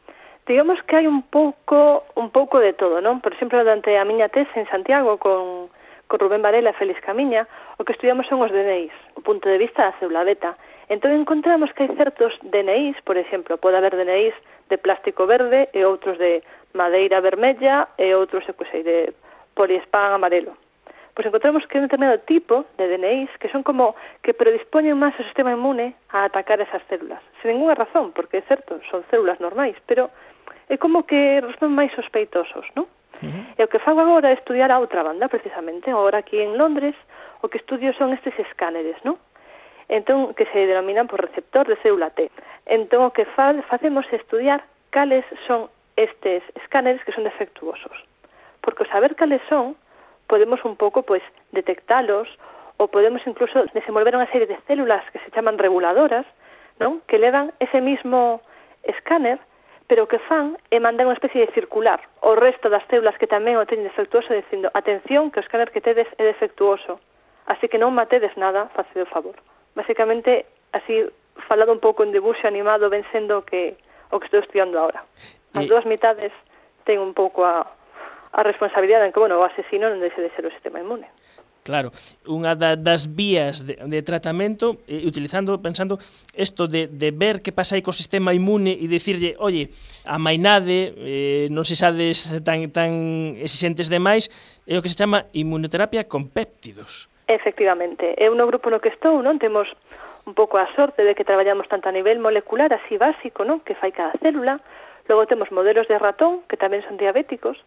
Digamos 0.51 0.83
que 0.83 0.99
hai 0.99 1.07
un 1.07 1.23
pouco 1.23 2.03
un 2.19 2.35
pouco 2.35 2.59
de 2.59 2.75
todo, 2.75 2.99
non? 2.99 3.23
Por 3.23 3.31
exemplo, 3.33 3.63
durante 3.63 3.95
a 3.95 4.05
miña 4.05 4.27
tese 4.29 4.59
en 4.59 4.67
Santiago 4.67 5.17
con, 5.23 5.71
con 6.11 6.17
Rubén 6.19 6.43
Varela 6.43 6.75
e 6.75 6.79
Félix 6.81 6.99
Camiña, 7.07 7.47
o 7.79 7.87
que 7.87 7.95
estudiamos 7.95 8.27
son 8.27 8.43
os 8.43 8.51
DNIs, 8.51 8.91
o 9.15 9.23
punto 9.23 9.47
de 9.47 9.63
vista 9.63 9.87
da 9.87 9.97
célula 10.03 10.27
beta. 10.27 10.59
Entón 10.91 11.15
encontramos 11.15 11.71
que 11.71 11.87
hai 11.87 11.95
certos 11.95 12.35
DNIs, 12.43 12.99
por 13.07 13.15
exemplo, 13.15 13.63
pode 13.63 13.79
haber 13.79 13.95
DNIs 13.95 14.35
de 14.67 14.77
plástico 14.77 15.23
verde 15.31 15.71
e 15.71 15.87
outros 15.87 16.19
de 16.19 16.43
madeira 16.75 17.23
vermella 17.23 17.95
e 17.95 18.11
outros, 18.11 18.43
eu 18.51 18.59
que 18.59 18.67
sei, 18.75 18.83
de 18.83 19.15
poliespán 19.55 20.19
amarelo 20.19 20.59
pois 21.15 21.27
encontramos 21.27 21.67
que 21.67 21.79
un 21.79 21.85
determinado 21.85 22.19
tipo 22.21 22.65
de 22.79 22.89
DNIs 22.89 23.31
que 23.39 23.49
son 23.49 23.63
como 23.63 23.95
que 24.23 24.35
predispoñen 24.35 24.99
máis 24.99 25.15
o 25.19 25.27
sistema 25.27 25.53
inmune 25.53 25.95
a 26.11 26.25
atacar 26.25 26.61
esas 26.61 26.83
células. 26.89 27.21
Sen 27.43 27.57
ninguna 27.57 27.75
razón, 27.75 28.13
porque 28.13 28.39
é 28.39 28.45
certo, 28.47 28.79
son 28.91 29.05
células 29.11 29.41
normais, 29.41 29.77
pero 29.87 30.11
é 30.71 30.79
como 30.79 31.03
que 31.05 31.43
son 31.59 31.75
máis 31.75 31.91
sospeitosos, 31.99 32.67
non? 32.79 32.87
Uh 33.21 33.27
-huh. 33.27 33.43
E 33.59 33.61
o 33.65 33.69
que 33.69 33.83
fago 33.83 34.01
agora 34.01 34.31
é 34.31 34.39
estudiar 34.39 34.71
a 34.71 34.79
outra 34.79 35.03
banda, 35.03 35.29
precisamente, 35.29 35.91
agora 35.91 36.23
aquí 36.23 36.39
en 36.39 36.57
Londres, 36.57 36.95
o 37.43 37.49
que 37.49 37.59
estudio 37.59 37.93
son 37.99 38.15
estes 38.15 38.33
escáneres, 38.39 38.97
non? 39.05 39.19
Entón, 39.91 40.35
que 40.39 40.47
se 40.55 40.71
denominan 40.71 41.11
por 41.11 41.19
receptor 41.21 41.67
de 41.67 41.75
célula 41.83 42.15
T. 42.15 42.31
Entón, 42.67 43.03
o 43.03 43.11
que 43.11 43.27
fa, 43.35 43.51
facemos 43.67 44.07
é 44.15 44.17
estudiar 44.23 44.63
cales 44.95 45.27
son 45.47 45.67
estes 45.97 46.43
escáneres 46.55 47.03
que 47.05 47.13
son 47.13 47.25
defectuosos. 47.25 47.99
Porque 48.63 48.85
o 48.85 48.87
saber 48.87 49.17
cales 49.17 49.43
son 49.49 49.75
podemos 50.31 50.63
un 50.63 50.79
pouco 50.79 51.03
pois 51.03 51.27
detectalos 51.51 52.31
ou 52.79 52.87
podemos 52.87 53.21
incluso 53.27 53.67
desenvolver 53.75 54.15
unha 54.15 54.31
serie 54.31 54.47
de 54.47 54.55
células 54.71 55.03
que 55.11 55.19
se 55.27 55.35
chaman 55.35 55.59
reguladoras, 55.59 56.25
non? 56.79 57.03
Que 57.11 57.19
levan 57.19 57.51
ese 57.59 57.83
mismo 57.83 58.39
escáner, 58.87 59.43
pero 59.91 60.07
que 60.07 60.23
fan 60.31 60.55
é 60.71 60.79
mandar 60.79 61.11
unha 61.11 61.19
especie 61.19 61.43
de 61.43 61.53
circular 61.53 61.99
o 62.23 62.39
resto 62.39 62.71
das 62.71 62.87
células 62.87 63.19
que 63.19 63.27
tamén 63.27 63.59
o 63.59 63.67
teñen 63.67 63.91
defectuoso 63.91 64.31
dicindo, 64.31 64.71
atención, 64.71 65.35
que 65.35 65.43
o 65.43 65.45
escáner 65.45 65.75
que 65.75 65.83
tedes 65.83 66.07
é 66.15 66.25
defectuoso, 66.25 67.03
así 67.51 67.67
que 67.67 67.83
non 67.83 67.91
matedes 67.91 68.33
nada, 68.39 68.71
facede 68.73 69.03
o 69.03 69.13
favor. 69.13 69.35
Basicamente, 69.75 70.47
así 70.71 71.11
falado 71.51 71.75
un 71.75 71.83
pouco 71.83 72.07
en 72.07 72.15
debuxo 72.15 72.47
animado, 72.47 72.87
ven 72.87 73.03
sendo 73.11 73.43
que 73.43 73.75
o 74.15 74.23
que 74.23 74.31
estou 74.31 74.41
estudiando 74.41 74.79
agora. 74.79 75.03
As 75.59 75.67
e... 75.67 75.69
dúas 75.69 75.85
mitades 75.85 76.31
ten 76.87 77.03
un 77.03 77.13
pouco 77.13 77.43
a 77.43 77.67
a 78.33 78.43
responsabilidade 78.43 79.07
en 79.07 79.13
que, 79.13 79.21
bueno, 79.21 79.39
o 79.39 79.45
asesino 79.45 79.91
non 79.91 79.99
deixe 79.99 80.23
de 80.23 80.31
ser 80.35 80.47
o 80.47 80.55
sistema 80.55 80.79
inmune. 80.79 81.11
Claro, 81.61 81.93
unha 82.25 82.57
da, 82.57 82.73
das 82.73 83.05
vías 83.05 83.69
de, 83.69 83.77
de 83.77 84.01
tratamento, 84.01 84.81
eh, 84.89 85.05
utilizando, 85.05 85.61
pensando, 85.61 86.01
isto 86.33 86.65
de, 86.65 86.89
de 86.89 87.13
ver 87.13 87.45
que 87.45 87.53
pasa 87.53 87.77
aí 87.77 87.85
co 87.85 87.93
sistema 87.93 88.33
inmune 88.33 88.73
e 88.73 88.89
dicirlle, 88.89 89.37
oye, 89.37 89.69
a 90.09 90.17
mainade, 90.17 90.97
eh, 90.97 91.47
non 91.53 91.69
se 91.69 91.77
sades 91.77 92.33
tan, 92.41 92.73
tan 92.73 93.37
exixentes 93.37 93.93
demais, 93.93 94.33
é 94.65 94.79
o 94.79 94.83
que 94.83 94.89
se 94.89 94.97
chama 94.97 95.29
inmunoterapia 95.37 96.09
con 96.09 96.33
péptidos. 96.33 97.13
Efectivamente, 97.29 98.17
é 98.17 98.33
un 98.33 98.41
grupo 98.41 98.73
no 98.73 98.81
que 98.81 98.89
estou, 98.89 99.21
non 99.21 99.37
temos 99.37 99.69
un 100.25 100.33
pouco 100.33 100.57
a 100.57 100.65
sorte 100.73 101.05
de 101.05 101.13
que 101.13 101.29
traballamos 101.29 101.69
tanto 101.69 101.89
a 101.89 101.95
nivel 101.95 102.25
molecular, 102.25 102.73
así 102.73 102.97
básico, 102.97 103.45
non? 103.45 103.61
que 103.61 103.77
fai 103.77 103.93
cada 103.93 104.17
célula, 104.17 104.65
logo 105.13 105.29
temos 105.29 105.53
modelos 105.53 105.85
de 105.93 106.01
ratón, 106.01 106.41
que 106.49 106.57
tamén 106.57 106.81
son 106.89 106.97
diabéticos, 106.97 107.61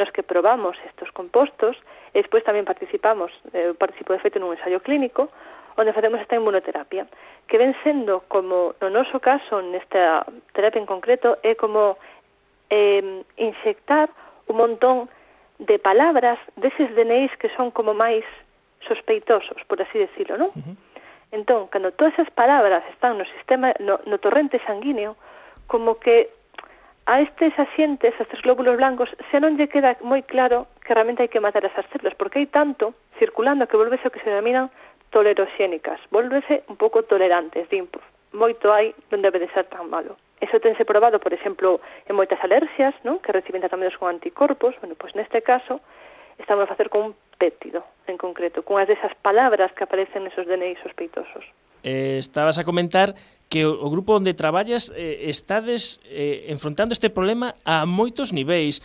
los 0.00 0.10
que 0.12 0.22
probamos 0.24 0.76
estos 0.88 1.12
compostos 1.12 1.76
e 2.16 2.24
despois 2.24 2.40
tamén 2.40 2.64
participamos, 2.64 3.28
eh, 3.52 3.76
participo 3.76 4.16
de 4.16 4.24
feito 4.24 4.40
nun 4.40 4.56
ensayo 4.56 4.80
clínico, 4.80 5.28
onde 5.76 5.92
facemos 5.92 6.18
esta 6.24 6.40
inmunoterapia, 6.40 7.04
que 7.44 7.60
ven 7.60 7.76
sendo 7.84 8.24
como, 8.32 8.72
no 8.80 8.88
noso 8.88 9.20
caso, 9.20 9.60
nesta 9.60 10.24
terapia 10.56 10.80
en 10.80 10.88
concreto, 10.88 11.36
é 11.44 11.52
como 11.52 12.00
eh, 12.72 13.22
inyectar 13.36 14.08
un 14.48 14.56
montón 14.56 14.96
de 15.60 15.76
palabras 15.76 16.40
deses 16.56 16.88
DNIs 16.96 17.36
que 17.36 17.52
son 17.52 17.68
como 17.70 17.92
máis 17.92 18.24
sospeitosos, 18.88 19.60
por 19.68 19.76
así 19.84 20.00
decirlo, 20.00 20.40
non? 20.40 20.50
Uh 20.56 20.64
-huh. 20.64 20.76
Entón, 21.30 21.68
cando 21.68 21.92
todas 21.92 22.16
esas 22.16 22.32
palabras 22.32 22.82
están 22.90 23.20
no 23.20 23.28
sistema, 23.36 23.76
no, 23.78 24.00
no 24.08 24.18
torrente 24.18 24.58
sanguíneo, 24.66 25.14
como 25.68 26.00
que 26.00 26.39
a 27.10 27.20
estes 27.22 27.52
asientes, 27.58 28.14
a 28.20 28.22
estes 28.22 28.40
glóbulos 28.42 28.76
blancos, 28.78 29.10
xa 29.34 29.42
non 29.42 29.58
lle 29.58 29.66
queda 29.66 29.98
moi 30.06 30.22
claro 30.22 30.70
que 30.78 30.94
realmente 30.94 31.26
hai 31.26 31.30
que 31.32 31.42
matar 31.42 31.66
esas 31.66 31.82
células, 31.90 32.14
porque 32.14 32.38
hai 32.38 32.46
tanto 32.46 32.94
circulando 33.18 33.66
que 33.66 33.74
volvese 33.74 34.06
o 34.06 34.14
que 34.14 34.22
se 34.22 34.30
denominan 34.30 34.70
toleroxénicas, 35.10 35.98
volvese 36.14 36.62
un 36.70 36.78
pouco 36.78 37.02
tolerantes, 37.02 37.66
din, 37.66 37.90
moito 38.30 38.70
hai 38.70 38.94
non 39.10 39.26
debe 39.26 39.42
de 39.42 39.50
ser 39.50 39.66
tan 39.66 39.90
malo. 39.90 40.14
Eso 40.38 40.62
tense 40.62 40.86
probado, 40.86 41.18
por 41.18 41.34
exemplo, 41.34 41.82
en 42.06 42.14
moitas 42.14 42.38
alerxias, 42.46 42.94
non? 43.02 43.18
que 43.18 43.34
reciben 43.34 43.58
tratamentos 43.58 43.98
con 43.98 44.06
anticorpos, 44.06 44.78
bueno, 44.78 44.94
pois 44.94 45.10
neste 45.18 45.42
caso 45.42 45.82
estamos 46.38 46.62
a 46.62 46.70
facer 46.70 46.94
con 46.94 47.10
un 47.10 47.12
péptido, 47.42 47.82
en 48.06 48.22
concreto, 48.22 48.62
cunhas 48.62 48.86
desas 48.86 49.18
palabras 49.18 49.74
que 49.74 49.82
aparecen 49.82 50.30
nesos 50.30 50.46
DNI 50.46 50.78
sospeitosos. 50.78 51.42
Eh, 51.82 52.22
estabas 52.22 52.62
a 52.62 52.62
comentar 52.62 53.18
que 53.50 53.66
o, 53.66 53.74
o 53.74 53.90
grupo 53.90 54.14
onde 54.14 54.32
traballas 54.32 54.94
eh, 54.94 55.26
estades 55.26 55.98
eh, 56.06 56.46
enfrontando 56.48 56.94
este 56.94 57.10
problema 57.10 57.58
a 57.66 57.84
moitos 57.84 58.30
niveis 58.30 58.78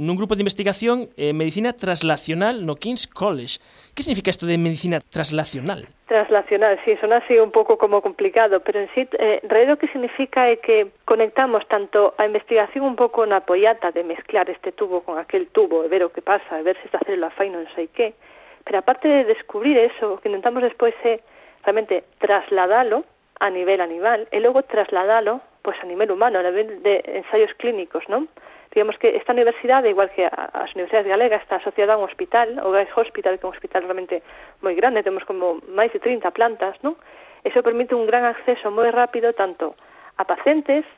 nun 0.00 0.16
grupo 0.16 0.32
de 0.34 0.40
investigación 0.40 1.12
eh, 1.20 1.36
Medicina 1.36 1.76
Translacional 1.76 2.64
no 2.64 2.80
King's 2.80 3.04
College. 3.04 3.60
Que 3.92 4.00
significa 4.00 4.32
isto 4.32 4.48
de 4.48 4.56
Medicina 4.56 5.04
Translacional? 5.04 5.84
Translacional, 6.08 6.80
sí, 6.84 6.96
son 6.96 7.12
así 7.12 7.36
un 7.36 7.50
pouco 7.52 7.76
como 7.76 8.00
complicado, 8.00 8.60
pero 8.60 8.80
en 8.80 8.88
sí, 8.94 9.04
eh, 9.18 9.42
o 9.44 9.76
que 9.76 9.88
significa 9.92 10.48
é 10.48 10.56
que 10.56 10.88
conectamos 11.04 11.66
tanto 11.68 12.14
a 12.16 12.24
investigación 12.24 12.88
un 12.88 12.96
pouco 12.96 13.26
na 13.28 13.44
poiata 13.44 13.92
de 13.92 14.00
mezclar 14.04 14.48
este 14.48 14.72
tubo 14.72 15.04
con 15.04 15.20
aquel 15.20 15.48
tubo, 15.52 15.84
e 15.84 15.88
ver 15.92 16.04
o 16.04 16.12
que 16.12 16.24
pasa, 16.24 16.56
e 16.56 16.64
ver 16.64 16.76
se 16.80 16.88
esta 16.88 17.00
célula 17.04 17.28
fai 17.32 17.52
non 17.52 17.68
sei 17.76 17.92
que, 17.92 18.16
pero 18.64 18.80
aparte 18.80 19.08
de 19.08 19.28
descubrir 19.28 19.76
eso, 19.76 20.16
o 20.16 20.18
que 20.20 20.32
intentamos 20.32 20.64
despois 20.64 20.96
é 21.04 21.20
realmente 21.64 22.04
trasladalo 22.16 23.04
a 23.40 23.50
nivel 23.50 23.80
animal 23.80 24.28
y 24.32 24.40
luego 24.40 24.62
trasladarlo 24.62 25.40
pues 25.62 25.76
a 25.80 25.86
nivel 25.86 26.10
humano, 26.10 26.40
a 26.40 26.42
nivel 26.42 26.82
de 26.82 27.02
ensayos 27.06 27.54
clínicos, 27.54 28.08
¿no? 28.08 28.26
Digamos 28.74 28.96
que 28.98 29.16
esta 29.16 29.32
universidad, 29.32 29.84
igual 29.84 30.10
que 30.10 30.24
as 30.24 30.74
universidades 30.74 31.06
galegas, 31.06 31.42
está 31.42 31.56
asociada 31.56 31.94
a 31.94 31.98
un 31.98 32.04
hospital, 32.04 32.58
o 32.64 32.70
Gais 32.70 32.88
Hospital, 32.96 33.38
que 33.38 33.44
é 33.44 33.48
un 33.48 33.54
hospital 33.54 33.84
realmente 33.84 34.24
moi 34.64 34.72
grande, 34.72 35.04
temos 35.04 35.28
como 35.28 35.60
máis 35.68 35.92
de 35.92 36.00
30 36.00 36.32
plantas, 36.32 36.80
¿no? 36.80 36.96
Eso 37.44 37.62
permite 37.62 37.94
un 37.94 38.08
gran 38.08 38.24
acceso 38.24 38.72
moi 38.72 38.88
rápido 38.88 39.36
tanto 39.36 39.76
a 40.16 40.24
pacientes 40.24 40.88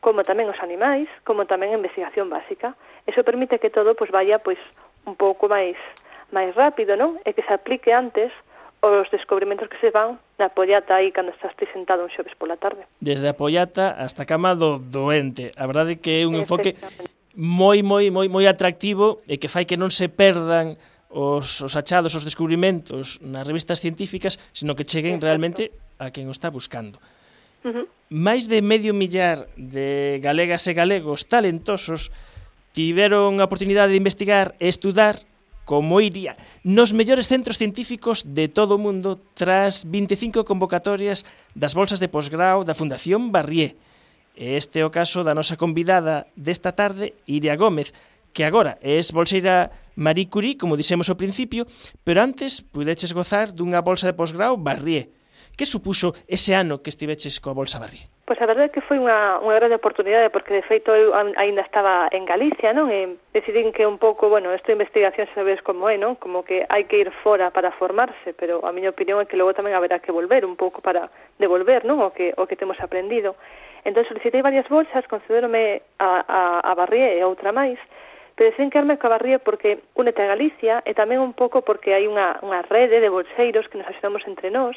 como 0.00 0.24
tamén 0.24 0.48
os 0.48 0.56
animais, 0.64 1.10
como 1.28 1.44
tamén 1.44 1.76
a 1.76 1.78
investigación 1.78 2.32
básica. 2.32 2.72
Eso 3.04 3.20
permite 3.26 3.60
que 3.60 3.68
todo 3.68 3.92
pois 3.92 4.08
vaya 4.08 4.40
pois 4.40 4.58
un 5.04 5.12
pouco 5.12 5.52
máis 5.52 5.76
máis 6.32 6.56
rápido, 6.56 6.96
non? 6.96 7.20
E 7.28 7.36
que 7.36 7.44
se 7.44 7.52
aplique 7.52 7.92
antes 7.92 8.32
os 8.80 9.10
descubrimentos 9.10 9.68
que 9.68 9.78
se 9.82 9.90
van 9.90 10.22
na 10.38 10.48
Pollata 10.54 10.94
aí 10.94 11.10
cando 11.10 11.34
estás 11.34 11.54
ti 11.58 11.66
sentado 11.74 12.06
un 12.06 12.10
xoves 12.14 12.34
pola 12.38 12.54
tarde. 12.54 12.86
Desde 13.02 13.26
a 13.26 13.34
Pollata 13.34 13.98
hasta 13.98 14.22
a 14.22 14.28
cama 14.28 14.54
do 14.54 14.78
doente. 14.78 15.50
A 15.58 15.66
verdade 15.66 15.98
é 15.98 16.00
que 16.00 16.22
é 16.22 16.26
un 16.26 16.38
enfoque 16.38 16.78
moi 17.34 17.82
moi 17.82 18.10
moi 18.14 18.30
moi 18.30 18.46
atractivo 18.46 19.18
e 19.26 19.38
que 19.42 19.50
fai 19.50 19.66
que 19.66 19.74
non 19.74 19.90
se 19.90 20.06
perdan 20.06 20.78
os, 21.10 21.58
os 21.64 21.74
achados, 21.74 22.14
os 22.14 22.22
descubrimentos 22.22 23.18
nas 23.24 23.46
revistas 23.46 23.82
científicas, 23.82 24.38
sino 24.54 24.78
que 24.78 24.86
cheguen 24.86 25.18
Exacto. 25.18 25.26
realmente 25.26 25.62
a 25.98 26.14
quen 26.14 26.30
o 26.30 26.34
está 26.34 26.50
buscando. 26.50 27.02
Uh 27.66 27.74
-huh. 27.74 27.86
Máis 28.14 28.46
de 28.46 28.62
medio 28.62 28.94
millar 28.94 29.50
de 29.58 30.22
galegas 30.22 30.62
e 30.70 30.72
galegos 30.72 31.26
talentosos 31.26 32.14
tiveron 32.70 33.42
a 33.42 33.46
oportunidade 33.50 33.90
de 33.90 33.98
investigar 33.98 34.54
e 34.62 34.70
estudar 34.70 35.18
como 35.68 36.00
iría 36.00 36.40
nos 36.64 36.96
mellores 36.96 37.28
centros 37.28 37.60
científicos 37.60 38.24
de 38.24 38.48
todo 38.48 38.80
o 38.80 38.82
mundo 38.82 39.20
tras 39.36 39.84
25 39.84 40.48
convocatorias 40.48 41.28
das 41.52 41.76
bolsas 41.76 42.00
de 42.00 42.08
posgrau 42.08 42.64
da 42.64 42.72
Fundación 42.72 43.28
Barrié. 43.28 43.76
Este 44.32 44.80
é 44.80 44.88
o 44.88 44.94
caso 44.94 45.20
da 45.20 45.36
nosa 45.36 45.60
convidada 45.60 46.32
desta 46.32 46.72
tarde, 46.72 47.12
Iria 47.28 47.52
Gómez, 47.52 47.92
que 48.32 48.48
agora 48.48 48.80
é 48.80 48.96
bolseira 49.12 49.68
Marie 49.92 50.32
Curie, 50.32 50.56
como 50.56 50.80
dixemos 50.80 51.12
ao 51.12 51.20
principio, 51.20 51.68
pero 52.00 52.24
antes 52.24 52.64
pudeches 52.64 53.12
gozar 53.12 53.52
dunha 53.52 53.84
bolsa 53.84 54.08
de 54.08 54.16
posgrau 54.16 54.56
Barrié. 54.56 55.12
Que 55.52 55.68
supuxo 55.68 56.16
ese 56.24 56.56
ano 56.56 56.80
que 56.80 56.88
estiveches 56.88 57.44
coa 57.44 57.52
bolsa 57.52 57.76
Barrié? 57.76 58.08
Pois 58.28 58.42
a 58.42 58.44
verdade 58.44 58.68
é 58.68 58.74
que 58.76 58.84
foi 58.84 59.00
unha, 59.00 59.40
unha 59.40 59.56
grande 59.56 59.80
oportunidade 59.80 60.28
porque 60.28 60.52
de 60.52 60.60
feito 60.60 60.92
eu 60.92 61.16
aínda 61.16 61.64
estaba 61.64 62.12
en 62.12 62.28
Galicia, 62.28 62.76
non? 62.76 62.92
E 62.92 63.08
eh, 63.08 63.16
decidín 63.32 63.72
que 63.72 63.88
un 63.88 63.96
pouco, 63.96 64.28
bueno, 64.28 64.52
esta 64.52 64.68
investigación 64.68 65.24
sabes 65.32 65.64
como 65.64 65.88
é, 65.88 65.96
non? 65.96 66.20
Como 66.20 66.44
que 66.44 66.68
hai 66.68 66.84
que 66.84 67.00
ir 67.00 67.08
fora 67.24 67.48
para 67.48 67.72
formarse, 67.80 68.36
pero 68.36 68.60
a 68.68 68.70
miña 68.76 68.92
opinión 68.92 69.16
é 69.16 69.24
que 69.24 69.40
logo 69.40 69.56
tamén 69.56 69.72
haberá 69.72 70.04
que 70.04 70.12
volver 70.12 70.44
un 70.44 70.60
pouco 70.60 70.84
para 70.84 71.08
devolver, 71.40 71.88
non? 71.88 72.04
O 72.04 72.12
que, 72.12 72.36
o 72.36 72.44
que 72.44 72.60
temos 72.60 72.76
aprendido. 72.84 73.32
Entón 73.88 74.04
solicitei 74.04 74.44
varias 74.44 74.68
bolsas, 74.68 75.08
concederome 75.08 75.80
a, 75.96 76.20
a, 76.20 76.40
a 76.68 76.72
Barrié 76.76 77.16
e 77.16 77.24
outra 77.24 77.48
máis, 77.48 77.80
pero 78.36 78.52
decidín 78.52 78.68
quedarme 78.68 79.00
coa 79.00 79.16
Barrié 79.16 79.40
porque 79.40 79.88
únete 79.96 80.20
a 80.20 80.36
Galicia 80.36 80.84
e 80.84 80.92
tamén 80.92 81.24
un 81.24 81.32
pouco 81.32 81.64
porque 81.64 81.96
hai 81.96 82.04
unha, 82.04 82.44
unha 82.44 82.60
rede 82.68 83.00
de 83.00 83.08
bolseiros 83.08 83.72
que 83.72 83.80
nos 83.80 83.88
axudamos 83.88 84.20
entre 84.28 84.52
nós, 84.52 84.76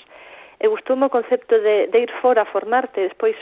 e 0.61 0.69
gustoume 0.69 1.09
o 1.09 1.13
concepto 1.13 1.57
de, 1.57 1.89
de 1.89 1.97
ir 2.05 2.11
fora 2.21 2.45
a 2.45 2.51
formarte, 2.53 3.01
despois 3.01 3.33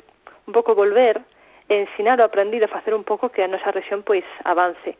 un 0.47 0.55
pouco 0.55 0.71
volver, 0.71 1.19
e 1.67 1.83
ensinar 1.83 2.15
o 2.17 2.23
aprendido 2.23 2.65
a 2.65 2.71
facer 2.71 2.95
un 2.95 3.03
pouco 3.03 3.27
que 3.27 3.43
a 3.43 3.51
nosa 3.51 3.75
región 3.75 4.07
pois 4.07 4.23
avance. 4.47 4.95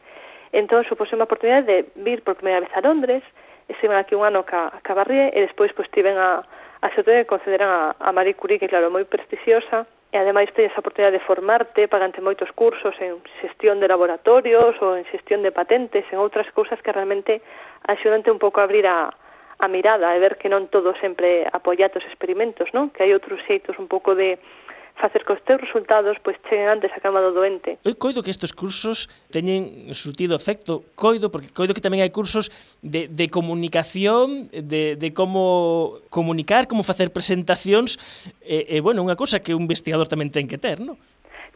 Entón, 0.51 0.83
supose 0.83 1.15
unha 1.15 1.23
oportunidade 1.23 1.65
de 1.65 1.77
vir 2.03 2.19
por 2.27 2.35
primeira 2.35 2.59
vez 2.59 2.71
a 2.75 2.83
Londres, 2.83 3.23
estive 3.71 3.95
aquí 3.95 4.19
un 4.19 4.27
ano 4.27 4.43
ca, 4.43 4.67
ca 4.83 4.93
Barrié, 4.93 5.31
e 5.31 5.47
despois 5.47 5.71
pois 5.71 5.87
tiven 5.95 6.19
a, 6.19 6.43
a 6.83 6.87
sorte 6.91 7.15
de 7.15 7.29
concederan 7.29 7.71
a, 7.71 7.81
a 7.95 8.11
Marie 8.11 8.35
Curie, 8.35 8.59
que 8.59 8.67
claro, 8.67 8.91
moi 8.91 9.07
prestixiosa, 9.07 9.87
e 10.11 10.17
ademais 10.17 10.49
tens 10.57 10.73
a 10.75 10.81
oportunidade 10.81 11.21
de 11.21 11.25
formarte 11.25 11.87
pagante 11.87 12.19
moitos 12.19 12.49
cursos 12.51 12.97
en 12.99 13.21
xestión 13.39 13.79
de 13.79 13.87
laboratorios 13.87 14.75
ou 14.83 14.97
en 14.97 15.05
xestión 15.07 15.45
de 15.45 15.53
patentes, 15.53 16.03
en 16.11 16.19
outras 16.19 16.49
cousas 16.51 16.81
que 16.81 16.91
realmente 16.91 17.39
axudante 17.85 18.33
un 18.33 18.41
pouco 18.41 18.59
a 18.59 18.65
abrir 18.65 18.89
a, 18.89 19.13
a 19.59 19.67
mirada 19.67 20.15
e 20.15 20.19
ver 20.23 20.39
que 20.39 20.47
non 20.47 20.71
todo 20.71 20.95
sempre 21.03 21.43
apoiate 21.51 21.99
os 21.99 22.07
experimentos, 22.07 22.71
non? 22.71 22.89
Que 22.95 23.03
hai 23.03 23.11
outros 23.11 23.43
xeitos 23.43 23.75
un 23.75 23.91
pouco 23.91 24.15
de 24.15 24.39
facer 24.99 25.23
que 25.23 25.33
os 25.33 25.41
teus 25.43 25.59
resultados 25.59 26.15
pois 26.23 26.39
cheguen 26.47 26.67
antes 26.67 26.91
a 26.95 26.99
cama 26.99 27.19
do 27.19 27.31
doente. 27.31 27.79
Eu 27.83 27.95
coido 27.95 28.23
que 28.23 28.31
estes 28.31 28.51
cursos 28.55 29.11
teñen 29.31 29.91
surtido 29.95 30.35
efecto, 30.35 30.83
coido, 30.95 31.31
porque 31.31 31.51
coido 31.51 31.75
que 31.75 31.83
tamén 31.83 32.03
hai 32.03 32.11
cursos 32.11 32.51
de, 32.83 33.11
de 33.11 33.25
comunicación, 33.27 34.51
de, 34.51 34.95
de 34.95 35.09
como 35.11 36.03
comunicar, 36.07 36.67
como 36.67 36.83
facer 36.83 37.11
presentacións, 37.11 37.99
e, 38.43 38.63
e 38.67 38.77
bueno, 38.79 39.03
unha 39.03 39.19
cousa 39.19 39.43
que 39.43 39.55
un 39.55 39.67
investigador 39.67 40.07
tamén 40.07 40.31
ten 40.31 40.47
que 40.47 40.59
ter, 40.59 40.79
non? 40.79 40.99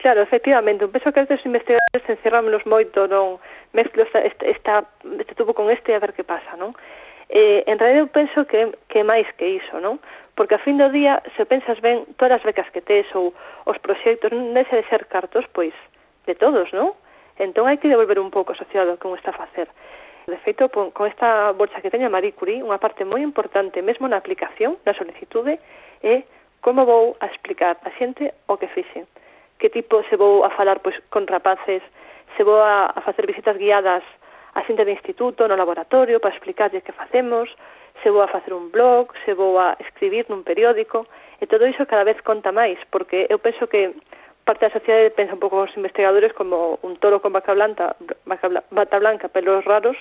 Claro, 0.03 0.19
efectivamente, 0.19 0.83
un 0.83 0.91
peso 0.91 1.15
que 1.15 1.23
estes 1.23 1.39
investigadores 1.47 2.03
encerrámonos 2.07 2.67
moito, 2.67 3.07
non? 3.07 3.39
Mezclo 3.71 4.03
esta, 4.03 4.19
esta, 4.23 4.43
esta, 4.51 4.73
este 5.19 5.35
tubo 5.35 5.55
con 5.55 5.71
este 5.71 5.95
a 5.95 6.03
ver 6.03 6.11
que 6.11 6.27
pasa, 6.27 6.55
non? 6.59 6.75
Eh, 7.29 7.63
en 7.67 7.79
realidad 7.79 8.03
eu 8.03 8.11
penso 8.11 8.45
que, 8.45 8.75
que 8.89 9.03
máis 9.03 9.27
que 9.39 9.59
iso, 9.59 9.79
non? 9.79 9.99
Porque 10.35 10.55
a 10.55 10.63
fin 10.63 10.81
do 10.81 10.89
día, 10.89 11.21
se 11.37 11.45
pensas 11.45 11.79
ben, 11.79 12.03
todas 12.17 12.41
as 12.41 12.43
becas 12.43 12.67
que 12.73 12.81
tes 12.81 13.07
ou 13.15 13.31
os 13.65 13.77
proxectos, 13.79 14.33
non 14.33 14.51
deixa 14.57 14.75
de 14.75 14.87
ser 14.89 15.05
cartos, 15.07 15.45
pois, 15.53 15.73
de 16.25 16.35
todos, 16.35 16.73
non? 16.73 16.97
Entón 17.39 17.65
hai 17.65 17.77
que 17.77 17.89
devolver 17.89 18.19
un 18.19 18.29
pouco 18.29 18.53
asociado 18.53 18.97
como 18.99 19.15
está 19.15 19.31
a 19.31 19.41
facer. 19.45 19.69
De 20.27 20.37
feito, 20.39 20.69
con 20.69 21.05
esta 21.07 21.51
bolsa 21.51 21.81
que 21.81 21.91
teña 21.91 22.07
Marie 22.07 22.31
Curie, 22.31 22.63
unha 22.63 22.79
parte 22.79 23.03
moi 23.03 23.19
importante, 23.19 23.83
mesmo 23.83 24.07
na 24.07 24.19
aplicación, 24.19 24.79
na 24.87 24.95
solicitude, 24.95 25.59
é 26.01 26.23
como 26.63 26.87
vou 26.87 27.19
a 27.19 27.27
explicar 27.27 27.75
a 27.83 27.91
xente 27.99 28.31
o 28.47 28.55
que 28.55 28.71
fixe. 28.71 29.03
Que 29.59 29.67
tipo 29.69 29.99
se 30.07 30.15
vou 30.15 30.47
a 30.47 30.49
falar 30.55 30.79
pois, 30.79 30.95
con 31.11 31.27
rapaces, 31.27 31.83
se 32.37 32.41
vou 32.43 32.57
a, 32.57 32.87
a 32.95 32.99
facer 33.03 33.27
visitas 33.27 33.57
guiadas 33.57 34.03
a 34.55 34.61
xente 34.63 34.85
do 34.85 34.93
instituto, 34.93 35.47
no 35.47 35.57
laboratorio, 35.57 36.19
para 36.19 36.33
explicarlle 36.33 36.81
que 36.85 36.91
facemos, 36.93 37.49
se 38.01 38.09
vou 38.09 38.21
a 38.21 38.27
facer 38.27 38.53
un 38.53 38.69
blog, 38.69 39.11
se 39.25 39.33
vou 39.33 39.57
a 39.57 39.77
escribir 39.79 40.25
nun 40.29 40.45
periódico, 40.45 41.05
e 41.41 41.47
todo 41.49 41.67
iso 41.67 41.85
cada 41.89 42.05
vez 42.05 42.21
conta 42.21 42.53
máis, 42.53 42.77
porque 42.93 43.25
eu 43.29 43.39
penso 43.39 43.65
que 43.67 43.95
parte 44.45 44.67
da 44.67 44.75
sociedade 44.75 45.15
pensa 45.15 45.33
un 45.33 45.41
pouco 45.41 45.63
os 45.63 45.75
investigadores 45.77 46.33
como 46.33 46.79
un 46.83 46.97
toro 46.97 47.23
con 47.23 47.33
vaca 47.33 47.53
blanca, 47.53 47.95
bata 48.25 48.99
blanca, 48.99 49.29
pelos 49.29 49.63
raros, 49.65 49.97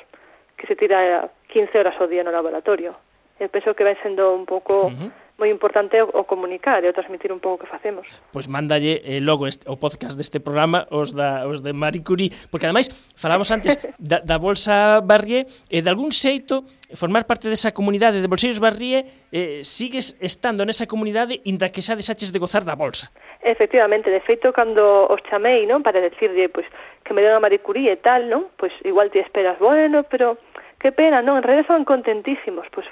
que 0.59 0.67
se 0.67 0.77
tira 0.77 1.31
15 1.49 1.79
horas 1.79 1.97
ao 1.99 2.11
día 2.11 2.25
no 2.25 2.35
laboratorio. 2.35 2.95
Eu 3.41 3.49
penso 3.49 3.75
que 3.75 3.85
vai 3.87 3.97
sendo 4.03 4.35
un 4.35 4.47
pouco 4.47 4.87
uh 4.87 4.93
-huh 4.93 5.11
moi 5.39 5.49
importante 5.51 5.97
é 5.97 6.05
o 6.05 6.25
comunicar 6.29 6.85
e 6.85 6.89
o 6.89 6.95
transmitir 6.95 7.33
un 7.33 7.41
pouco 7.41 7.53
o 7.53 7.61
que 7.65 7.69
facemos. 7.69 8.07
Pois 8.33 8.47
mándalle 8.49 9.03
eh, 9.05 9.21
logo 9.21 9.49
este, 9.49 9.67
o 9.69 9.77
podcast 9.77 10.17
deste 10.17 10.39
programa 10.39 10.87
os 10.93 11.13
da 11.13 11.49
os 11.49 11.61
de 11.61 11.73
Marie 11.73 12.05
Curie, 12.05 12.31
porque 12.51 12.69
ademais 12.69 12.89
falamos 13.17 13.51
antes 13.51 13.77
da, 13.99 14.21
da 14.23 14.39
Bolsa 14.39 15.01
Barrié 15.03 15.49
e 15.69 15.83
de 15.83 15.89
algún 15.91 16.13
xeito 16.15 16.65
formar 16.95 17.25
parte 17.25 17.49
desa 17.49 17.73
comunidade 17.73 18.21
de 18.21 18.29
Bolseiros 18.29 18.61
Barrié 18.61 19.09
eh, 19.33 19.65
sigues 19.65 20.15
estando 20.21 20.63
nesa 20.65 20.87
comunidade 20.87 21.41
inda 21.49 21.73
que 21.73 21.81
xa 21.81 21.97
desaches 21.97 22.31
de 22.31 22.39
gozar 22.39 22.63
da 22.63 22.77
bolsa. 22.77 23.11
Efectivamente, 23.43 24.13
de 24.13 24.21
feito 24.23 24.53
cando 24.53 25.09
os 25.09 25.21
chamei, 25.27 25.67
non, 25.67 25.83
para 25.83 25.99
decirlle 25.99 26.53
pois 26.53 26.69
que 27.03 27.11
me 27.17 27.25
deu 27.25 27.35
a 27.35 27.43
Marie 27.43 27.65
Curie 27.65 27.91
e 27.91 27.99
tal, 27.99 28.29
non? 28.29 28.53
Pois 28.55 28.73
igual 28.87 29.11
te 29.11 29.19
esperas, 29.19 29.59
bueno, 29.59 30.05
pero 30.07 30.39
que 30.83 30.91
pena, 30.91 31.23
non, 31.23 31.39
en 31.39 31.47
realidad 31.47 31.71
estaban 31.71 31.87
contentísimos, 31.87 32.67
pois 32.75 32.83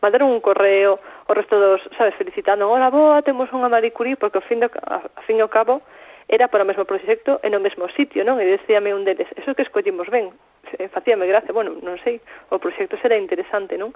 mandaron 0.00 0.32
un 0.32 0.40
correo 0.40 0.96
o 1.28 1.32
resto 1.36 1.60
dos, 1.60 1.84
sabes, 2.00 2.16
felicitando, 2.16 2.64
hola, 2.64 2.88
boa, 2.88 3.20
temos 3.20 3.52
unha 3.52 3.68
Marie 3.68 3.92
Curie, 3.92 4.16
porque 4.16 4.40
ao 4.40 4.46
fin, 4.48 4.64
do, 4.64 4.72
ao 4.72 5.04
fin 5.28 5.36
e 5.36 5.44
ao 5.44 5.52
cabo 5.52 5.84
era 6.32 6.48
para 6.48 6.64
o 6.64 6.66
mesmo 6.66 6.88
proxecto 6.88 7.36
e 7.44 7.52
no 7.52 7.60
mesmo 7.60 7.84
sitio, 7.92 8.24
non? 8.24 8.40
E 8.40 8.48
decíame 8.48 8.96
un 8.96 9.04
deles, 9.04 9.28
eso 9.36 9.52
que 9.52 9.68
escollimos 9.68 10.08
ben, 10.08 10.32
eh, 10.80 10.88
facíame 10.88 11.28
gracia, 11.28 11.52
bueno, 11.52 11.76
non 11.84 12.00
sei, 12.00 12.24
o 12.48 12.56
proxecto 12.56 12.96
será 13.04 13.20
interesante, 13.20 13.76
non? 13.76 13.92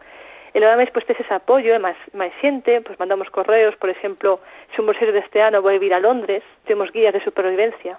E 0.53 0.61
nada 0.61 0.77
máis, 0.77 0.93
pois, 0.93 1.09
tes 1.09 1.17
ese 1.17 1.33
apoio, 1.33 1.73
e 1.73 1.81
máis, 1.81 1.97
máis 2.13 2.37
xente, 2.45 2.85
pois 2.85 3.01
mandamos 3.01 3.33
correos, 3.33 3.73
por 3.81 3.89
exemplo, 3.89 4.45
se 4.77 4.85
un 4.85 4.87
bolseiro 4.87 5.17
deste 5.17 5.41
ano 5.41 5.65
vai 5.65 5.81
vir 5.81 5.97
a 5.97 6.03
Londres, 6.03 6.45
temos 6.69 6.93
guías 6.93 7.17
de 7.17 7.25
supervivencia, 7.25 7.97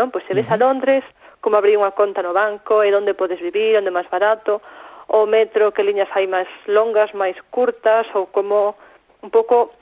non? 0.00 0.08
Pois 0.08 0.24
se 0.24 0.32
ves 0.32 0.48
a 0.48 0.56
Londres, 0.56 1.04
como 1.42 1.58
abrir 1.58 1.76
unha 1.76 1.92
conta 1.92 2.22
no 2.22 2.32
banco 2.32 2.86
e 2.86 2.94
onde 2.94 3.18
podes 3.18 3.42
vivir, 3.42 3.74
onde 3.74 3.90
máis 3.90 4.06
barato, 4.06 4.62
o 5.10 5.26
metro, 5.26 5.74
que 5.74 5.82
liñas 5.82 6.08
hai 6.14 6.30
máis 6.30 6.48
longas, 6.70 7.10
máis 7.12 7.36
curtas, 7.50 8.06
ou 8.14 8.30
como 8.30 8.78
un 9.20 9.28
pouco 9.28 9.74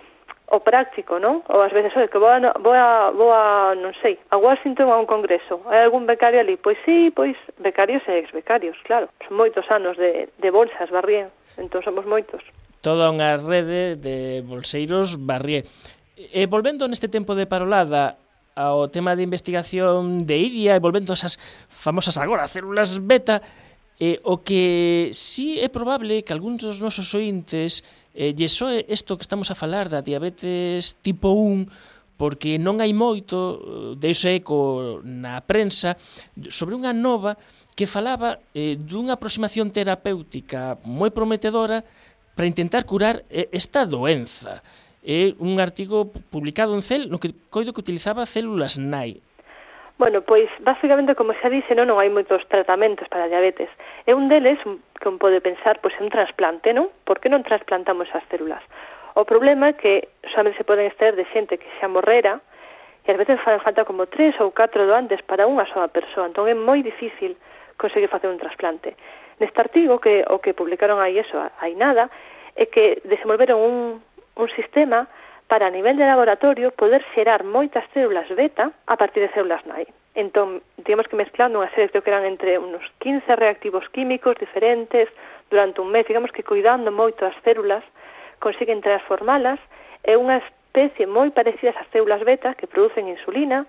o 0.51 0.59
práctico, 0.59 1.23
non? 1.23 1.47
Ou 1.47 1.63
ás 1.63 1.71
veces, 1.71 1.95
oi, 1.95 2.11
que 2.11 2.19
vou 2.19 2.27
a, 2.27 2.41
vou 2.59 2.75
a, 2.75 3.15
vou 3.15 3.31
a 3.31 3.77
non 3.79 3.95
sei, 4.03 4.19
a 4.35 4.37
Washington 4.41 4.91
a 4.91 4.99
un 4.99 5.07
congreso. 5.07 5.63
Hai 5.71 5.87
algún 5.87 6.11
becario 6.11 6.43
ali? 6.43 6.59
Pois 6.59 6.75
sí, 6.83 7.15
pois 7.15 7.39
becarios 7.63 8.03
e 8.11 8.19
exbecarios, 8.19 8.75
claro. 8.83 9.07
Son 9.23 9.39
moitos 9.39 9.63
anos 9.71 9.95
de, 9.95 10.27
de 10.27 10.51
bolsas, 10.51 10.91
barrié. 10.91 11.31
Entón 11.55 11.87
somos 11.87 12.03
moitos. 12.03 12.43
Toda 12.83 13.13
unha 13.15 13.39
rede 13.39 13.95
de 13.95 14.43
bolseiros 14.43 15.23
barrié. 15.23 15.69
E 16.19 16.51
volvendo 16.51 16.91
neste 16.91 17.07
tempo 17.07 17.39
de 17.39 17.47
parolada, 17.47 18.19
ao 18.55 18.91
tema 18.91 19.15
de 19.15 19.23
investigación 19.25 20.23
de 20.27 20.37
Iria 20.39 20.77
e 20.77 20.83
volvendo 20.83 21.15
esas 21.15 21.39
famosas 21.69 22.19
agora 22.19 22.51
células 22.51 22.99
beta, 22.99 23.43
eh, 24.01 24.19
o 24.25 24.41
que 24.41 25.13
sí 25.13 25.61
é 25.61 25.69
probable 25.69 26.25
que 26.25 26.33
algúns 26.33 26.65
dos 26.65 26.81
nosos 26.81 27.13
ointes 27.13 27.85
eh, 28.17 28.33
lle 28.33 28.49
soe 28.49 28.83
isto 28.89 29.15
que 29.15 29.27
estamos 29.27 29.53
a 29.53 29.59
falar 29.59 29.93
da 29.93 30.01
diabetes 30.01 30.97
tipo 31.05 31.37
1 31.37 32.19
porque 32.21 32.61
non 32.61 32.85
hai 32.85 32.93
moito 32.93 33.37
eh, 33.37 33.59
deuse 33.97 34.41
eco 34.41 35.01
na 35.05 35.41
prensa 35.41 35.97
sobre 36.53 36.77
unha 36.77 36.93
nova 36.93 37.37
que 37.73 37.89
falaba 37.89 38.41
eh, 38.53 38.77
dunha 38.77 39.17
aproximación 39.17 39.73
terapéutica 39.73 40.77
moi 40.85 41.09
prometedora 41.09 41.81
para 42.37 42.45
intentar 42.45 42.85
curar 42.85 43.25
eh, 43.29 43.49
esta 43.53 43.85
doenza 43.85 44.61
é 45.05 45.33
un 45.41 45.61
artigo 45.61 46.13
publicado 46.31 46.75
en 46.77 46.83
Cel, 46.83 47.09
no 47.09 47.19
que 47.19 47.33
coido 47.49 47.73
que 47.73 47.81
utilizaba 47.81 48.29
células 48.29 48.77
NAI. 48.77 49.21
Bueno, 50.01 50.25
pois 50.25 50.49
basicamente 50.61 51.15
como 51.15 51.37
xa 51.37 51.53
dixe, 51.53 51.77
non, 51.77 51.85
non 51.85 52.01
hai 52.01 52.09
moitos 52.09 52.41
tratamentos 52.49 53.05
para 53.13 53.29
a 53.29 53.33
diabetes. 53.33 53.69
E 54.09 54.17
un 54.17 54.33
deles, 54.33 54.57
que 54.97 55.09
un 55.09 55.21
pode 55.21 55.45
pensar, 55.45 55.77
pois 55.85 55.93
é 55.97 56.01
un 56.01 56.09
trasplante, 56.09 56.73
non? 56.73 56.89
Por 57.05 57.21
que 57.21 57.29
non 57.29 57.45
trasplantamos 57.45 58.09
as 58.17 58.25
células? 58.33 58.65
O 59.13 59.29
problema 59.29 59.73
é 59.73 59.77
que 59.77 60.09
solamente 60.33 60.57
se 60.57 60.65
poden 60.65 60.89
extraer 60.89 61.21
de 61.21 61.29
xente 61.29 61.61
que 61.61 61.69
xa 61.77 61.89
morrera, 61.89 62.41
e 63.05 63.13
ás 63.13 63.21
veces 63.21 63.41
fan 63.45 63.61
falta 63.61 63.85
como 63.85 64.09
tres 64.09 64.33
ou 64.41 64.53
catro 64.57 64.89
doantes 64.89 65.21
para 65.21 65.45
unha 65.45 65.69
soa 65.69 65.93
persoa, 65.93 66.33
entón 66.33 66.49
é 66.49 66.57
moi 66.57 66.81
difícil 66.81 67.37
conseguir 67.77 68.09
facer 68.09 68.33
un 68.33 68.41
trasplante. 68.41 68.97
Neste 69.37 69.61
artigo 69.61 70.01
que 70.01 70.25
o 70.29 70.41
que 70.41 70.57
publicaron 70.57 71.01
aí 71.01 71.21
eso, 71.21 71.37
hai 71.61 71.77
nada, 71.77 72.09
é 72.57 72.69
que 72.69 73.01
desenvolveron 73.05 73.61
un 73.61 73.77
un 74.37 74.49
sistema 74.55 75.09
para 75.51 75.67
a 75.67 75.71
nivel 75.71 75.97
de 75.97 76.07
laboratorio 76.07 76.71
poder 76.71 77.03
xerar 77.15 77.43
moitas 77.43 77.83
células 77.91 78.29
beta 78.31 78.71
a 78.87 78.95
partir 78.95 79.27
de 79.27 79.35
células 79.35 79.67
nai. 79.67 79.83
Entón, 80.15 80.63
digamos 80.79 81.11
que 81.11 81.19
mezclando 81.19 81.59
unha 81.59 81.71
serie, 81.75 81.91
creo 81.91 82.03
que 82.07 82.13
eran 82.15 82.27
entre 82.27 82.59
unos 82.59 82.83
15 83.03 83.27
reactivos 83.35 83.83
químicos 83.91 84.39
diferentes 84.39 85.11
durante 85.51 85.83
un 85.83 85.91
mes, 85.91 86.07
digamos 86.07 86.31
que 86.31 86.47
cuidando 86.47 86.95
moito 86.95 87.27
as 87.27 87.35
células, 87.43 87.83
consiguen 88.39 88.79
transformalas 88.79 89.59
é 90.07 90.15
unha 90.15 90.39
especie 90.39 91.07
moi 91.07 91.35
parecida 91.35 91.75
ás 91.75 91.91
células 91.91 92.23
beta 92.23 92.55
que 92.55 92.71
producen 92.71 93.11
insulina 93.11 93.67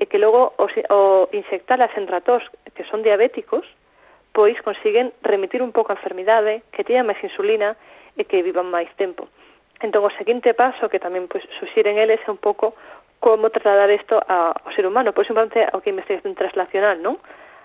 e 0.00 0.08
que 0.08 0.16
logo 0.16 0.56
o, 0.56 0.66
o 0.68 1.00
insectalas 1.36 1.92
en 2.00 2.08
ratos 2.08 2.40
que 2.72 2.88
son 2.88 3.04
diabéticos, 3.04 3.68
pois 4.32 4.56
consiguen 4.64 5.12
remitir 5.20 5.60
un 5.60 5.72
pouco 5.72 5.92
a 5.92 5.98
enfermidade, 6.00 6.64
que 6.72 6.80
teñan 6.80 7.04
máis 7.04 7.20
insulina 7.20 7.76
e 8.16 8.24
que 8.24 8.40
vivan 8.40 8.72
máis 8.72 8.88
tempo. 8.96 9.28
Entón, 9.80 10.04
o 10.04 10.12
seguinte 10.12 10.52
paso 10.52 10.92
que 10.92 11.00
tamén 11.00 11.24
pois, 11.24 11.40
suxiren 11.56 11.96
eles 11.96 12.20
é 12.20 12.28
un 12.28 12.36
pouco 12.36 12.76
como 13.20 13.48
trasladar 13.48 13.88
isto 13.88 14.20
ao 14.28 14.72
ser 14.76 14.84
humano. 14.84 15.12
Por 15.16 15.24
exemplo, 15.24 15.48
o 15.48 15.80
que 15.80 15.92
investigación 15.92 16.36
translacional, 16.36 17.00
non? 17.00 17.16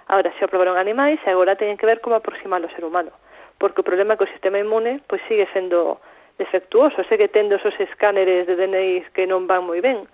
Ahora, 0.07 0.31
se 0.39 0.43
aprobaron 0.47 0.79
animais, 0.79 1.19
e 1.23 1.29
agora 1.31 1.59
teñen 1.59 1.75
que 1.75 1.87
ver 1.87 1.99
como 1.99 2.15
aproximar 2.15 2.63
ao 2.63 2.71
ser 2.71 2.87
humano. 2.87 3.11
Porque 3.59 3.83
o 3.83 3.87
problema 3.87 4.15
é 4.15 4.17
que 4.19 4.27
o 4.27 4.33
sistema 4.35 4.59
inmune 4.59 5.03
pois 5.07 5.19
sigue 5.27 5.47
sendo 5.51 5.99
defectuoso, 6.39 7.03
segue 7.07 7.27
tendo 7.27 7.55
esos 7.55 7.75
escáneres 7.79 8.47
de 8.47 8.55
DNI 8.55 9.11
que 9.15 9.27
non 9.27 9.47
van 9.47 9.67
moi 9.67 9.79
ben. 9.79 10.07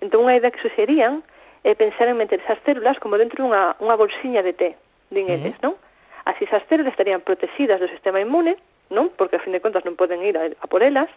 Entón, 0.00 0.28
unha 0.28 0.36
idea 0.36 0.52
que 0.52 0.60
suxerían 0.60 1.20
é 1.64 1.72
pensar 1.76 2.08
en 2.08 2.16
meter 2.20 2.40
esas 2.40 2.60
células 2.64 3.00
como 3.00 3.16
dentro 3.20 3.44
dunha 3.44 3.76
unha 3.80 3.96
bolsiña 3.96 4.40
de 4.40 4.52
té, 4.52 4.70
din 5.12 5.28
eles, 5.28 5.56
non? 5.60 5.76
Así 6.24 6.44
esas 6.48 6.64
células 6.68 6.96
estarían 6.96 7.20
protegidas 7.20 7.80
do 7.80 7.88
sistema 7.92 8.20
inmune, 8.20 8.56
non? 8.88 9.12
Porque, 9.16 9.36
a 9.36 9.44
fin 9.44 9.52
de 9.52 9.60
contas, 9.60 9.84
non 9.84 9.96
poden 9.96 10.24
ir 10.24 10.40
a, 10.40 10.48
a 10.48 10.66
por 10.66 10.80
elas, 10.80 11.12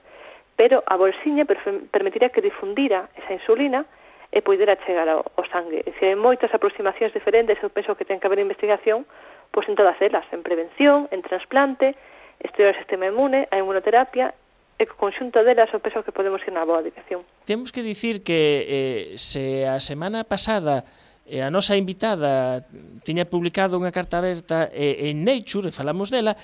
pero 0.59 0.83
a 0.85 0.99
bolsiña 0.99 1.47
permitiría 1.47 2.35
que 2.35 2.43
difundira 2.43 3.07
esa 3.15 3.31
insulina 3.31 3.87
e 4.27 4.43
poidera 4.43 4.75
chegar 4.83 5.07
ao, 5.07 5.23
ao 5.39 5.47
sangue. 5.47 5.87
E 5.87 5.95
se 5.95 6.11
hai 6.11 6.19
moitas 6.19 6.51
aproximacións 6.51 7.15
diferentes, 7.15 7.55
eu 7.63 7.71
penso 7.71 7.95
que 7.95 8.03
ten 8.03 8.19
que 8.19 8.27
haber 8.27 8.43
investigación 8.43 9.07
pois 9.55 9.63
en 9.71 9.79
todas 9.79 9.95
elas, 10.03 10.27
en 10.35 10.43
prevención, 10.43 11.07
en 11.15 11.23
trasplante, 11.23 11.95
estudiar 12.43 12.75
o 12.75 12.77
sistema 12.77 13.07
inmune, 13.07 13.47
a 13.47 13.55
inmunoterapia 13.55 14.35
e 14.75 14.83
co 14.83 14.99
conxunto 14.99 15.47
delas 15.47 15.71
eu 15.71 15.79
penso 15.79 16.03
que 16.03 16.11
podemos 16.11 16.43
ir 16.43 16.51
na 16.51 16.67
boa 16.67 16.83
dirección. 16.83 17.23
Temos 17.47 17.71
que 17.71 17.79
dicir 17.79 18.19
que 18.19 19.15
eh, 19.15 19.15
se 19.15 19.63
a 19.63 19.79
semana 19.79 20.27
pasada 20.27 20.83
eh, 21.23 21.39
a 21.39 21.47
nosa 21.47 21.79
invitada 21.79 22.67
tiña 23.07 23.23
publicado 23.31 23.79
unha 23.79 23.95
carta 23.95 24.19
aberta 24.19 24.67
eh, 24.75 25.07
en 25.07 25.23
Nature, 25.23 25.71
e 25.71 25.73
falamos 25.73 26.11
dela, 26.11 26.35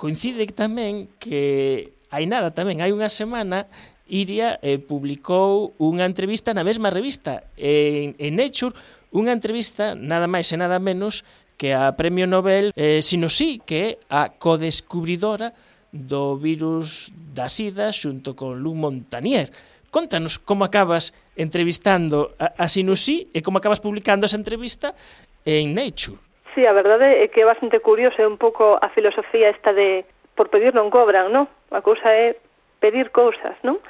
coincide 0.00 0.48
tamén 0.56 1.12
que 1.20 1.97
hai 2.10 2.24
nada 2.24 2.52
tamén, 2.52 2.80
hai 2.80 2.92
unha 2.92 3.08
semana 3.12 3.68
Iria 4.08 4.56
eh, 4.64 4.80
publicou 4.80 5.76
unha 5.76 6.08
entrevista 6.08 6.56
na 6.56 6.64
mesma 6.64 6.88
revista 6.88 7.44
en, 7.60 8.16
en 8.16 8.32
Nature, 8.40 8.72
unha 9.12 9.36
entrevista 9.36 9.92
nada 9.92 10.24
máis 10.24 10.48
e 10.48 10.56
nada 10.56 10.80
menos 10.80 11.28
que 11.60 11.76
a 11.76 11.92
Premio 11.92 12.24
Nobel 12.24 12.72
eh, 12.72 13.04
Sinosí, 13.04 13.60
que 13.60 13.76
é 13.76 13.88
a 14.08 14.32
codescubridora 14.32 15.52
do 15.92 16.40
virus 16.40 17.12
da 17.12 17.52
sida 17.52 17.92
xunto 17.92 18.32
con 18.32 18.64
Lou 18.64 18.72
Montagnier. 18.72 19.52
Contanos 19.92 20.40
como 20.40 20.64
acabas 20.64 21.12
entrevistando 21.36 22.32
a, 22.40 22.64
a 22.64 22.66
Sinusí 22.68 23.28
e 23.36 23.44
como 23.44 23.60
acabas 23.60 23.84
publicando 23.84 24.24
esa 24.24 24.40
entrevista 24.40 24.96
en 25.44 25.76
Nature. 25.76 26.16
Sí, 26.56 26.64
a 26.64 26.72
verdade 26.72 27.24
é 27.24 27.28
que 27.28 27.44
é 27.44 27.46
bastante 27.48 27.80
curioso, 27.84 28.16
é 28.20 28.26
un 28.28 28.40
pouco 28.40 28.80
a 28.80 28.88
filosofía 28.96 29.52
esta 29.52 29.76
de 29.76 30.08
por 30.38 30.54
pedir 30.54 30.70
non 30.70 30.86
cobran, 30.94 31.34
non? 31.34 31.50
A 31.74 31.82
cousa 31.82 32.14
é 32.14 32.38
pedir 32.78 33.10
cousas, 33.10 33.58
non? 33.66 33.82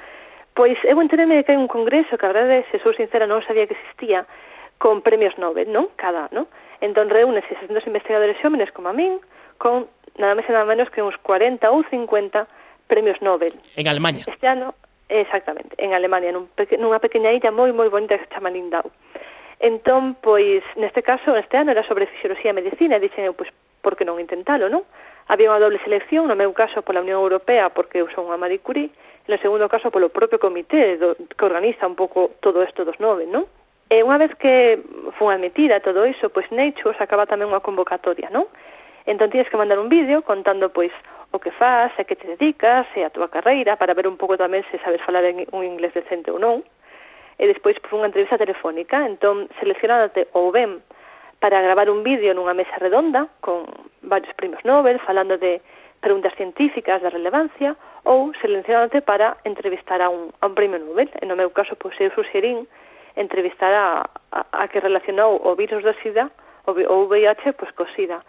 Pois 0.57 0.75
eu 0.81 0.97
entereme 0.97 1.45
que 1.45 1.53
hai 1.53 1.61
un 1.61 1.69
congreso 1.69 2.17
que 2.17 2.25
a 2.25 2.33
verdade, 2.33 2.65
se 2.73 2.81
sou 2.81 2.89
sincera, 2.97 3.29
non 3.29 3.45
sabía 3.45 3.69
que 3.69 3.77
existía 3.77 4.25
con 4.81 5.05
premios 5.05 5.37
Nobel, 5.37 5.69
non? 5.69 5.93
Cada 5.93 6.25
non? 6.33 6.49
Entón 6.81 7.13
reúnese 7.13 7.53
600 7.61 7.85
investigadores 7.85 8.41
xómenes 8.41 8.73
como 8.73 8.89
a 8.89 8.97
min 8.97 9.21
con 9.61 9.85
nada 10.17 10.33
máis 10.33 10.49
e 10.49 10.55
nada 10.57 10.65
menos 10.65 10.89
que 10.89 11.05
uns 11.05 11.13
40 11.21 11.69
ou 11.69 11.85
50 11.85 12.49
premios 12.89 13.21
Nobel. 13.21 13.53
En 13.77 13.85
Alemania. 13.85 14.25
Este 14.25 14.49
ano, 14.49 14.73
exactamente, 15.05 15.77
en 15.77 15.93
Alemania, 15.93 16.33
nun 16.33 16.49
peque, 16.57 16.81
nunha 16.81 16.97
pequena 16.97 17.29
illa 17.29 17.53
moi 17.53 17.69
moi 17.69 17.93
bonita 17.93 18.17
que 18.17 18.25
se 18.25 18.33
chama 18.33 18.49
Lindau. 18.49 18.89
Entón, 19.61 20.15
pois, 20.23 20.63
neste 20.79 21.03
caso, 21.03 21.35
este 21.35 21.59
ano 21.59 21.75
era 21.75 21.83
sobre 21.83 22.07
fisioloxía 22.07 22.55
e 22.55 22.57
medicina, 22.57 22.95
e 22.97 23.03
dixen 23.03 23.27
eu, 23.27 23.35
pois, 23.35 23.51
por 23.83 23.99
que 23.99 24.07
non 24.07 24.17
intentalo, 24.17 24.71
non? 24.71 24.87
Había 25.29 25.53
unha 25.53 25.61
doble 25.61 25.77
selección, 25.85 26.25
no 26.25 26.33
meu 26.33 26.49
caso 26.57 26.81
pola 26.81 27.05
Unión 27.05 27.21
Europea, 27.21 27.69
porque 27.69 28.01
eu 28.01 28.09
son 28.17 28.25
unha 28.25 28.41
Marie 28.41 28.65
Curie, 28.65 28.89
e 28.89 29.29
no 29.29 29.37
segundo 29.37 29.69
caso 29.69 29.93
polo 29.93 30.09
propio 30.09 30.41
comité 30.41 30.97
do, 30.97 31.13
que 31.13 31.45
organiza 31.45 31.85
un 31.85 31.93
pouco 31.93 32.33
todo 32.41 32.65
isto 32.65 32.81
dos 32.81 32.97
nove, 32.97 33.29
non? 33.29 33.45
E 33.93 34.01
unha 34.01 34.17
vez 34.17 34.33
que 34.41 34.81
fun 35.21 35.29
admitida 35.29 35.85
todo 35.85 36.01
iso, 36.09 36.33
pois 36.33 36.49
Nature 36.49 36.97
sacaba 36.97 37.29
tamén 37.29 37.53
unha 37.53 37.61
convocatoria, 37.61 38.33
non? 38.33 38.49
Entón 39.05 39.29
tienes 39.29 39.45
que 39.53 39.57
mandar 39.61 39.77
un 39.77 39.85
vídeo 39.85 40.25
contando 40.25 40.73
pois 40.73 40.89
o 41.29 41.37
que 41.37 41.53
faz, 41.53 41.93
a 42.01 42.09
que 42.09 42.17
te 42.17 42.25
dedicas, 42.25 42.89
e 42.97 43.05
a 43.05 43.13
túa 43.13 43.29
carreira, 43.29 43.77
para 43.77 43.93
ver 43.93 44.09
un 44.09 44.17
pouco 44.17 44.33
tamén 44.33 44.65
se 44.73 44.81
sabes 44.81 45.01
falar 45.05 45.21
en 45.29 45.45
un 45.53 45.61
inglés 45.61 45.93
decente 45.93 46.33
ou 46.33 46.41
non. 46.41 46.65
E 47.37 47.45
despois 47.45 47.77
pues, 47.77 47.93
unha 47.93 48.09
entrevista 48.09 48.41
telefónica, 48.41 49.05
entón 49.05 49.45
seleccionándote 49.61 50.33
ou 50.33 50.49
ben 50.49 50.81
para 51.37 51.61
gravar 51.61 51.93
un 51.93 52.01
vídeo 52.01 52.33
nunha 52.33 52.57
mesa 52.57 52.81
redonda 52.81 53.29
con 53.45 53.69
varios 54.01 54.33
premios 54.35 54.63
Nobel 54.63 54.99
falando 54.99 55.37
de 55.37 55.61
preguntas 55.99 56.33
científicas 56.35 57.01
de 57.01 57.09
relevancia 57.09 57.75
ou 58.03 58.31
seleccionándote 58.41 59.01
para 59.01 59.37
entrevistar 59.43 60.01
a 60.01 60.09
un, 60.09 60.31
a 60.39 60.47
un 60.47 60.55
premio 60.55 60.79
Nobel. 60.79 61.11
En 61.21 61.31
o 61.31 61.35
meu 61.35 61.51
caso, 61.51 61.75
pois, 61.75 61.95
eu 61.99 62.11
suxerín 62.15 62.67
entrevistar 63.15 63.73
a, 63.73 64.07
a, 64.31 64.63
a 64.63 64.67
que 64.71 64.79
relacionou 64.79 65.41
o 65.43 65.55
virus 65.55 65.83
da 65.83 65.93
SIDA, 65.99 66.31
o, 66.65 66.71
o 66.71 67.07
VIH, 67.07 67.53
pois, 67.53 67.71
co 67.75 67.85
SIDA. 67.95 68.23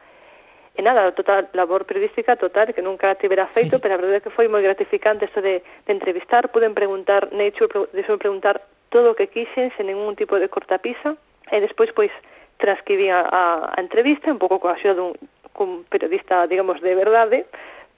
E 0.75 0.83
nada, 0.83 1.13
total, 1.13 1.51
labor 1.55 1.85
periodística 1.85 2.37
total 2.37 2.73
que 2.73 2.83
nunca 2.83 3.15
tivera 3.15 3.47
feito, 3.49 3.77
sí. 3.77 3.83
pero 3.83 3.95
a 3.95 3.99
verdade 3.99 4.19
é 4.19 4.25
que 4.25 4.35
foi 4.35 4.49
moi 4.49 4.63
gratificante 4.63 5.27
isto 5.27 5.43
de, 5.43 5.63
de 5.63 5.93
entrevistar, 5.93 6.49
puden 6.49 6.75
preguntar, 6.75 7.31
Nature, 7.35 7.91
deixou 7.93 8.19
preguntar 8.19 8.63
todo 8.91 9.13
o 9.13 9.17
que 9.19 9.31
quixen, 9.31 9.71
sen 9.77 9.87
ningún 9.87 10.15
tipo 10.15 10.39
de 10.39 10.49
cortapisa, 10.49 11.19
e 11.51 11.59
despois, 11.61 11.91
pois, 11.95 12.11
transcribí 12.59 13.11
a, 13.11 13.27
a 13.75 13.81
entrevista, 13.83 14.31
un 14.31 14.39
pouco 14.39 14.59
coa 14.59 14.79
axuda 14.79 14.95
dun 14.95 15.15
cun 15.53 15.85
periodista, 15.89 16.47
digamos, 16.47 16.81
de 16.81 16.95
verdade, 16.95 17.47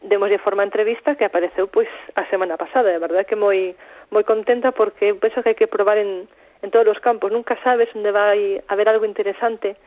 demos 0.02 0.30
de 0.30 0.38
forma 0.38 0.62
entrevista 0.64 1.14
que 1.14 1.24
apareceu 1.24 1.68
pois 1.70 1.88
a 2.18 2.26
semana 2.26 2.58
pasada, 2.58 2.90
de 2.90 2.98
verdade 2.98 3.26
que 3.26 3.38
moi 3.38 3.74
moi 4.10 4.26
contenta 4.26 4.74
porque 4.74 5.14
penso 5.14 5.40
que 5.40 5.54
hai 5.54 5.58
que 5.58 5.70
probar 5.70 5.96
en, 5.96 6.26
en 6.62 6.68
todos 6.70 6.90
os 6.90 7.00
campos, 7.00 7.30
nunca 7.30 7.54
sabes 7.62 7.88
onde 7.94 8.10
vai 8.10 8.58
haber 8.66 8.90
algo 8.90 9.06
interesante 9.06 9.78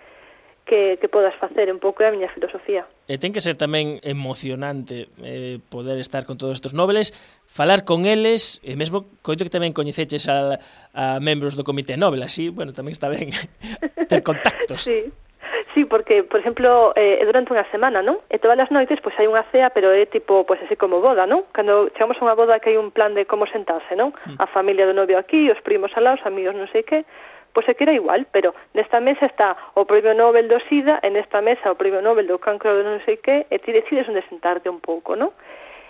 que, 0.66 0.98
que 1.00 1.08
podas 1.08 1.36
facer, 1.36 1.72
un 1.72 1.80
pouco 1.80 2.02
é 2.02 2.10
a 2.10 2.12
miña 2.12 2.28
filosofía. 2.34 2.90
E 3.06 3.22
ten 3.22 3.36
que 3.36 3.44
ser 3.44 3.54
tamén 3.54 4.02
emocionante 4.02 5.14
eh, 5.22 5.62
poder 5.70 6.02
estar 6.02 6.26
con 6.26 6.42
todos 6.42 6.58
estes 6.58 6.74
nobles, 6.74 7.14
falar 7.46 7.86
con 7.86 8.10
eles, 8.10 8.58
e 8.66 8.74
mesmo 8.74 9.06
coito 9.22 9.46
que 9.46 9.54
tamén 9.54 9.78
coñeceches 9.78 10.26
a, 10.26 10.58
a 10.96 11.22
membros 11.22 11.54
do 11.54 11.62
Comité 11.62 12.02
Nobel, 12.02 12.26
así, 12.26 12.50
bueno, 12.50 12.74
tamén 12.74 12.98
está 12.98 13.14
ben 13.14 13.30
ter 14.10 14.26
contactos. 14.26 14.90
sí, 14.90 15.14
Sí, 15.74 15.86
porque, 15.86 16.24
por 16.24 16.40
exemplo, 16.40 16.94
eh, 16.96 17.20
durante 17.26 17.52
unha 17.52 17.68
semana, 17.68 18.00
non? 18.00 18.24
E 18.32 18.36
eh, 18.36 18.40
todas 18.40 18.58
as 18.58 18.72
noites, 18.72 19.00
pois, 19.04 19.16
hai 19.20 19.28
unha 19.28 19.44
cea, 19.52 19.70
pero 19.76 19.92
é 19.92 20.08
tipo, 20.08 20.48
pois, 20.48 20.62
así 20.64 20.80
como 20.80 21.04
boda, 21.04 21.28
non? 21.28 21.44
Cando 21.52 21.92
chegamos 21.94 22.16
a 22.20 22.26
unha 22.26 22.38
boda 22.38 22.60
que 22.64 22.72
hai 22.72 22.78
un 22.80 22.96
plan 22.96 23.14
de 23.14 23.28
como 23.28 23.44
sentarse, 23.48 23.94
non? 23.94 24.16
Mm. 24.26 24.40
A 24.40 24.48
familia 24.48 24.88
do 24.88 24.96
novio 24.96 25.20
aquí, 25.20 25.52
os 25.52 25.60
primos 25.62 25.92
alá, 26.00 26.16
os 26.16 26.24
amigos 26.24 26.56
non 26.56 26.72
sei 26.72 26.88
que, 26.88 27.04
pois 27.52 27.68
é 27.68 27.76
que 27.76 27.84
era 27.84 27.96
igual, 27.96 28.24
pero 28.32 28.56
nesta 28.72 29.00
mesa 29.00 29.28
está 29.28 29.56
o 29.76 29.84
premio 29.84 30.16
Nobel 30.16 30.48
do 30.48 30.60
SIDA, 30.68 31.00
e 31.04 31.12
nesta 31.12 31.44
mesa 31.44 31.72
o 31.72 31.80
premio 31.80 32.00
Nobel 32.00 32.28
do 32.28 32.40
cancro 32.40 32.72
do 32.72 32.84
non 32.84 33.04
sei 33.04 33.20
que, 33.20 33.48
e 33.48 33.56
eh, 33.56 33.60
ti 33.60 33.76
decides 33.76 34.08
onde 34.08 34.24
sentarte 34.32 34.72
un 34.72 34.80
pouco, 34.80 35.16
non? 35.16 35.36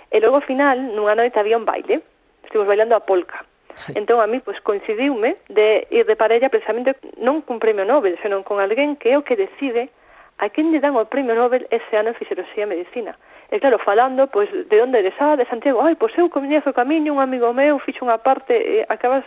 E 0.09 0.17
logo 0.21 0.41
ao 0.41 0.45
final, 0.45 0.77
nunha 0.77 1.13
noite 1.13 1.37
había 1.37 1.57
un 1.57 1.65
baile, 1.65 2.01
estivemos 2.41 2.69
bailando 2.69 2.97
a 2.97 3.05
polca, 3.05 3.45
Entón 3.93 4.23
a 4.23 4.27
mí 4.27 4.39
pois 4.39 4.59
coincidiume 4.61 5.37
de 5.49 5.87
ir 5.91 6.05
de 6.05 6.15
parella 6.15 6.49
precisamente 6.49 6.95
non 7.19 7.43
cun 7.43 7.59
premio 7.59 7.83
Nobel, 7.83 8.17
senón 8.23 8.43
con 8.47 8.63
alguén 8.63 8.95
que 8.95 9.13
é 9.13 9.17
o 9.19 9.25
que 9.27 9.35
decide 9.35 9.91
a 10.37 10.49
quen 10.51 10.71
lle 10.71 10.83
dan 10.83 10.95
o 10.95 11.07
premio 11.07 11.35
Nobel 11.35 11.67
ese 11.71 11.95
ano 11.95 12.11
en 12.11 12.19
Fisioloxía 12.19 12.67
e 12.67 12.71
Medicina. 12.71 13.15
E 13.51 13.59
claro, 13.61 13.77
falando, 13.79 14.27
pois, 14.27 14.49
de 14.51 14.77
onde 14.81 14.99
eres, 14.99 15.15
ah, 15.19 15.37
de 15.37 15.45
Santiago, 15.45 15.79
ai, 15.83 15.95
pois 15.95 16.11
eu 16.17 16.27
coñezo 16.27 16.71
o 16.71 16.77
camiño, 16.77 17.13
un 17.13 17.21
amigo 17.21 17.53
meu 17.53 17.79
fixo 17.79 18.03
unha 18.03 18.19
parte, 18.19 18.57
e 18.57 18.83
acabas 18.89 19.23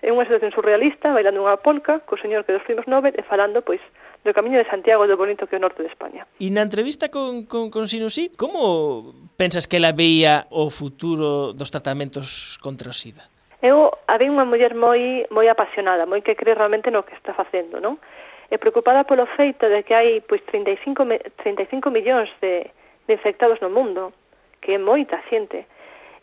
en 0.00 0.16
unha 0.16 0.24
situación 0.24 0.54
surrealista, 0.54 1.12
bailando 1.12 1.44
unha 1.44 1.60
polca, 1.60 2.00
co 2.08 2.16
señor 2.16 2.48
que 2.48 2.56
dos 2.56 2.64
primos 2.64 2.88
Nobel, 2.88 3.12
e 3.18 3.22
falando, 3.26 3.60
pois, 3.60 3.82
do 4.24 4.32
camiño 4.32 4.56
de 4.56 4.68
Santiago 4.68 5.04
do 5.04 5.16
bonito 5.16 5.44
que 5.44 5.56
é 5.56 5.60
o 5.60 5.64
norte 5.64 5.84
de 5.84 5.92
España. 5.92 6.24
E 6.40 6.48
na 6.48 6.64
entrevista 6.64 7.12
con, 7.12 7.44
con, 7.44 7.68
con 7.68 7.84
Sinusí, 7.84 8.32
como 8.32 9.12
pensas 9.36 9.68
que 9.68 9.76
ela 9.76 9.92
veía 9.92 10.48
o 10.48 10.70
futuro 10.70 11.52
dos 11.52 11.68
tratamentos 11.68 12.56
contra 12.64 12.92
o 12.92 12.96
SIDA? 12.96 13.28
Eu 13.60 13.92
había 14.08 14.32
unha 14.32 14.48
muller 14.48 14.72
moi 14.72 15.28
moi 15.28 15.46
apasionada, 15.48 16.08
moi 16.08 16.24
que 16.24 16.36
cree 16.36 16.56
realmente 16.56 16.88
no 16.88 17.04
que 17.04 17.12
está 17.12 17.36
facendo, 17.36 17.76
non? 17.76 18.00
E 18.48 18.56
preocupada 18.56 19.04
polo 19.04 19.28
feito 19.36 19.68
de 19.68 19.84
que 19.84 19.92
hai 19.92 20.24
pois 20.24 20.40
35 20.48 21.04
35 21.44 21.92
millóns 21.92 22.32
de 22.40 22.64
de 23.04 23.12
infectados 23.14 23.60
no 23.60 23.68
mundo, 23.68 24.12
que 24.60 24.74
é 24.74 24.78
moita 24.78 25.20
xente. 25.28 25.66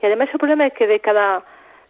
E 0.01 0.03
ademais 0.07 0.33
o 0.33 0.41
problema 0.41 0.65
é 0.65 0.73
que 0.73 0.89
de 0.89 0.97
cada 0.97 1.45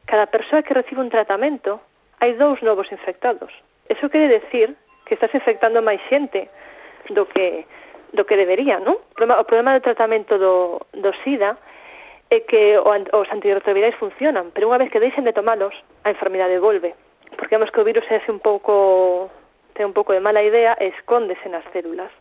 cada 0.07 0.27
persoa 0.27 0.63
que 0.63 0.75
recibe 0.75 0.99
un 0.99 1.12
tratamento, 1.12 1.79
hai 2.19 2.36
dous 2.36 2.60
novos 2.63 2.91
infectados. 2.91 3.51
Eso 3.88 4.10
quere 4.10 4.27
decir 4.27 4.75
que 5.05 5.15
estás 5.15 5.31
infectando 5.31 5.79
máis 5.79 6.03
xente 6.12 6.51
do 7.15 7.23
que 7.27 7.63
do 8.12 8.23
que 8.27 8.36
debería, 8.36 8.79
non? 8.79 8.99
O 8.99 9.15
problema, 9.15 9.39
o 9.39 9.47
problema 9.47 9.75
do 9.75 9.83
tratamento 9.83 10.36
do, 10.39 10.83
do 10.91 11.12
SIDA 11.23 11.55
é 12.29 12.43
que 12.43 12.75
os 12.79 13.27
antirretrovirais 13.31 13.95
funcionan, 13.95 14.51
pero 14.51 14.67
unha 14.67 14.79
vez 14.79 14.91
que 14.91 14.99
deixen 14.99 15.23
de 15.23 15.31
tomalos, 15.31 15.73
a 16.03 16.11
enfermidade 16.11 16.59
volve. 16.59 16.91
Porque 17.39 17.55
vemos 17.55 17.71
que 17.71 17.79
o 17.79 17.87
virus 17.87 18.03
é 18.11 18.19
así 18.19 18.31
un 18.31 18.43
pouco 18.43 19.31
ten 19.77 19.87
un 19.87 19.95
pouco 19.95 20.11
de 20.11 20.19
mala 20.19 20.41
idea 20.41 20.75
e 20.81 20.91
escóndese 20.91 21.47
nas 21.47 21.63
células. 21.71 22.11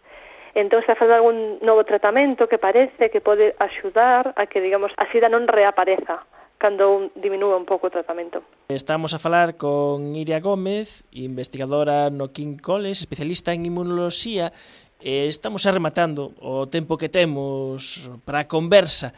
Entón, 0.57 0.81
se 0.85 0.95
faz 0.95 1.11
algún 1.11 1.59
novo 1.61 1.85
tratamento 1.85 2.49
que 2.49 2.57
parece 2.57 3.11
que 3.11 3.21
pode 3.21 3.53
axudar 3.61 4.33
a 4.37 4.47
que, 4.47 4.61
digamos, 4.61 4.93
a 4.97 5.05
sida 5.13 5.29
non 5.29 5.49
reapareza 5.49 6.25
cando 6.57 7.13
diminúa 7.13 7.57
un 7.61 7.69
pouco 7.69 7.89
o 7.89 7.93
tratamento. 7.93 8.41
Estamos 8.73 9.13
a 9.13 9.21
falar 9.21 9.61
con 9.61 10.17
Iria 10.17 10.41
Gómez, 10.41 11.05
investigadora 11.13 12.09
no 12.09 12.33
King 12.33 12.57
College, 12.57 13.05
especialista 13.05 13.53
en 13.53 13.69
inmunoloxía, 13.69 14.57
e 14.97 15.29
estamos 15.29 15.69
arrematando 15.69 16.33
o 16.41 16.65
tempo 16.65 16.97
que 16.97 17.13
temos 17.13 18.09
para 18.25 18.49
a 18.49 18.49
conversa. 18.49 19.13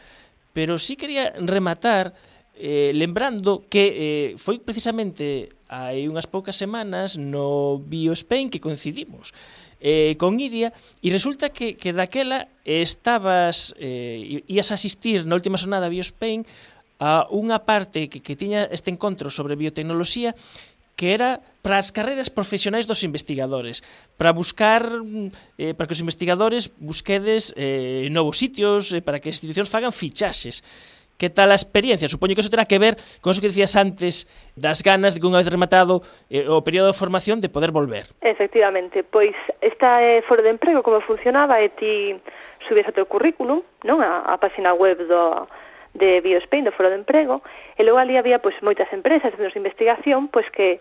Pero 0.59 0.77
sí 0.77 0.97
quería 0.97 1.31
rematar 1.39 2.13
eh, 2.53 2.91
lembrando 2.93 3.63
que 3.63 4.33
eh, 4.33 4.35
foi 4.35 4.59
precisamente 4.59 5.47
hai 5.71 6.11
unhas 6.11 6.27
poucas 6.27 6.59
semanas 6.59 7.15
no 7.15 7.79
Biospain 7.79 8.51
que 8.51 8.59
coincidimos 8.59 9.31
eh, 9.79 10.19
con 10.19 10.35
Iria 10.35 10.75
e 10.99 11.07
resulta 11.15 11.55
que, 11.55 11.79
que 11.79 11.95
daquela 11.95 12.51
estabas 12.67 13.71
eh, 13.79 14.43
ías 14.51 14.75
asistir 14.75 15.23
na 15.23 15.39
última 15.39 15.55
sonada 15.55 15.87
a 15.87 15.93
Biospain 15.95 16.43
a 16.99 17.23
unha 17.31 17.63
parte 17.63 18.11
que, 18.11 18.19
que 18.19 18.35
tiña 18.35 18.67
este 18.67 18.91
encontro 18.91 19.31
sobre 19.31 19.55
biotecnoloxía 19.55 20.35
que 20.99 21.15
era 21.15 21.39
para 21.63 21.79
as 21.79 21.95
carreiras 21.95 22.27
profesionais 22.27 22.83
dos 22.83 23.07
investigadores, 23.07 23.79
para 24.19 24.35
buscar 24.35 24.83
mm, 24.83 25.31
eh, 25.55 25.71
para 25.71 25.87
que 25.87 25.95
os 25.95 26.03
investigadores 26.03 26.75
busquedes 26.75 27.55
eh, 27.55 28.11
novos 28.11 28.35
sitios, 28.35 28.91
eh, 28.91 28.99
para 28.99 29.23
que 29.23 29.31
as 29.31 29.39
institucións 29.39 29.71
fagan 29.71 29.95
fichaxes. 29.95 30.59
Que 31.15 31.31
tal 31.31 31.51
a 31.51 31.59
experiencia? 31.59 32.11
Supoño 32.11 32.35
que 32.35 32.43
eso 32.43 32.51
terá 32.51 32.67
que 32.67 32.79
ver 32.79 32.99
con 33.23 33.31
eso 33.31 33.39
que 33.39 33.47
decías 33.47 33.79
antes 33.79 34.27
das 34.59 34.83
ganas 34.83 35.15
de 35.15 35.23
que 35.23 35.27
unha 35.31 35.39
vez 35.39 35.47
rematado 35.47 36.03
eh, 36.27 36.51
o 36.51 36.59
período 36.67 36.91
de 36.91 36.99
formación 36.99 37.39
de 37.39 37.47
poder 37.47 37.71
volver. 37.71 38.11
Efectivamente, 38.19 39.07
pois 39.07 39.31
esta 39.63 40.03
eh, 40.03 40.19
é 40.19 40.27
foro 40.27 40.43
de 40.43 40.51
emprego 40.51 40.83
como 40.83 40.99
funcionaba 40.99 41.63
e 41.63 41.71
ti 41.79 42.19
subías 42.67 42.91
o 42.91 42.95
teu 42.95 43.07
currículum 43.07 43.63
non? 43.87 44.03
A, 44.03 44.27
a 44.27 44.35
página 44.35 44.75
web 44.75 44.99
do, 45.07 45.47
de 45.93 46.21
Biospain, 46.21 46.63
do 46.63 46.71
Foro 46.71 46.89
de 46.89 46.99
Emprego, 47.01 47.41
e 47.77 47.81
logo 47.83 47.97
ali 47.97 48.17
había 48.17 48.39
pois 48.39 48.55
moitas 48.61 48.89
empresas, 48.93 49.33
centros 49.33 49.53
de 49.53 49.61
investigación, 49.61 50.29
pois 50.29 50.45
que 50.53 50.79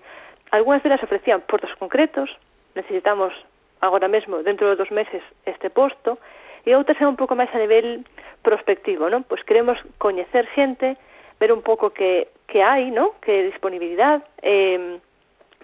algunhas 0.50 0.82
delas 0.82 1.02
ofrecían 1.02 1.44
postos 1.44 1.72
concretos, 1.76 2.28
necesitamos 2.74 3.32
agora 3.80 4.08
mesmo, 4.08 4.42
dentro 4.42 4.68
de 4.68 4.76
dos 4.76 4.90
meses, 4.90 5.22
este 5.46 5.70
posto, 5.70 6.18
e 6.66 6.74
outras 6.74 6.98
é 7.00 7.06
un 7.06 7.16
pouco 7.16 7.38
máis 7.38 7.48
a 7.54 7.62
nivel 7.62 8.04
prospectivo, 8.42 9.08
non? 9.08 9.24
Pois 9.24 9.40
queremos 9.46 9.78
coñecer 9.96 10.44
xente, 10.52 10.98
ver 11.40 11.50
un 11.54 11.62
pouco 11.62 11.94
que, 11.94 12.28
que 12.50 12.60
hai, 12.60 12.90
non? 12.90 13.14
Que 13.22 13.46
disponibilidade, 13.48 14.26
eh, 14.42 14.98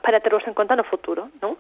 para 0.00 0.20
terlos 0.20 0.46
en 0.46 0.54
conta 0.54 0.76
no 0.76 0.86
futuro, 0.86 1.28
non? 1.42 1.58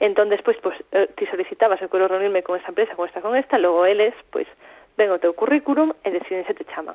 Entón, 0.00 0.32
despois, 0.32 0.56
pois, 0.64 0.78
ti 1.14 1.28
solicitabas, 1.28 1.76
eu 1.84 1.92
quero 1.92 2.08
reunirme 2.08 2.40
con 2.40 2.56
esta 2.56 2.72
empresa, 2.72 2.96
con 2.96 3.04
esta, 3.04 3.20
con 3.20 3.36
esta, 3.36 3.60
logo 3.60 3.84
eles, 3.84 4.16
pois, 4.32 4.48
ven 5.00 5.08
o 5.08 5.22
teu 5.22 5.32
currículum 5.32 5.96
e 6.04 6.12
deciden 6.12 6.44
se 6.44 6.52
te 6.52 6.68
chaman. 6.68 6.92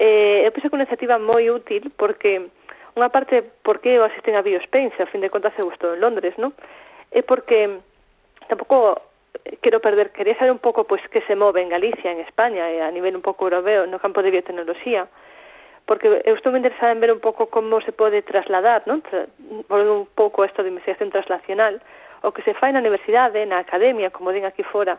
Eh, 0.00 0.48
eu 0.48 0.52
penso 0.56 0.72
que 0.72 0.74
é 0.74 0.78
unha 0.80 0.88
iniciativa 0.88 1.20
moi 1.20 1.52
útil 1.52 1.92
porque 2.00 2.48
unha 2.96 3.12
parte 3.12 3.44
por 3.60 3.84
que 3.84 4.00
eu 4.00 4.08
asisten 4.08 4.40
a 4.40 4.44
Biospain, 4.44 4.88
se 4.96 5.04
a 5.04 5.10
fin 5.12 5.20
de 5.20 5.28
contas 5.28 5.52
eu 5.60 5.68
estou 5.68 5.92
en 5.92 6.00
Londres, 6.00 6.32
non? 6.40 6.56
É 7.12 7.20
porque 7.20 7.84
tampouco 8.48 8.96
quero 9.60 9.80
perder, 9.80 10.12
quería 10.12 10.36
saber 10.36 10.52
un 10.52 10.64
pouco 10.64 10.84
pois 10.84 11.04
que 11.12 11.20
se 11.28 11.36
move 11.36 11.60
en 11.60 11.68
Galicia, 11.68 12.12
en 12.12 12.20
España 12.24 12.72
e 12.72 12.80
a 12.80 12.88
nivel 12.88 13.16
un 13.16 13.24
pouco 13.24 13.44
europeo 13.44 13.84
no 13.84 14.00
campo 14.00 14.24
de 14.24 14.32
biotecnoloxía, 14.32 15.08
porque 15.84 16.08
eu 16.24 16.34
estou 16.36 16.56
interesada 16.56 16.92
en 16.92 17.00
ver 17.00 17.12
un 17.12 17.20
pouco 17.20 17.52
como 17.52 17.80
se 17.84 17.92
pode 17.92 18.24
trasladar, 18.24 18.88
non? 18.88 19.04
Tra 19.04 19.28
volvendo 19.68 20.04
un 20.04 20.08
pouco 20.08 20.40
a 20.40 20.48
isto 20.48 20.64
de 20.64 20.72
investigación 20.72 21.12
translacional, 21.12 21.84
o 22.22 22.32
que 22.32 22.44
se 22.46 22.54
fai 22.54 22.72
na 22.72 22.80
universidade, 22.80 23.44
na 23.44 23.60
academia, 23.60 24.08
como 24.14 24.32
din 24.32 24.46
aquí 24.46 24.62
fora, 24.62 24.96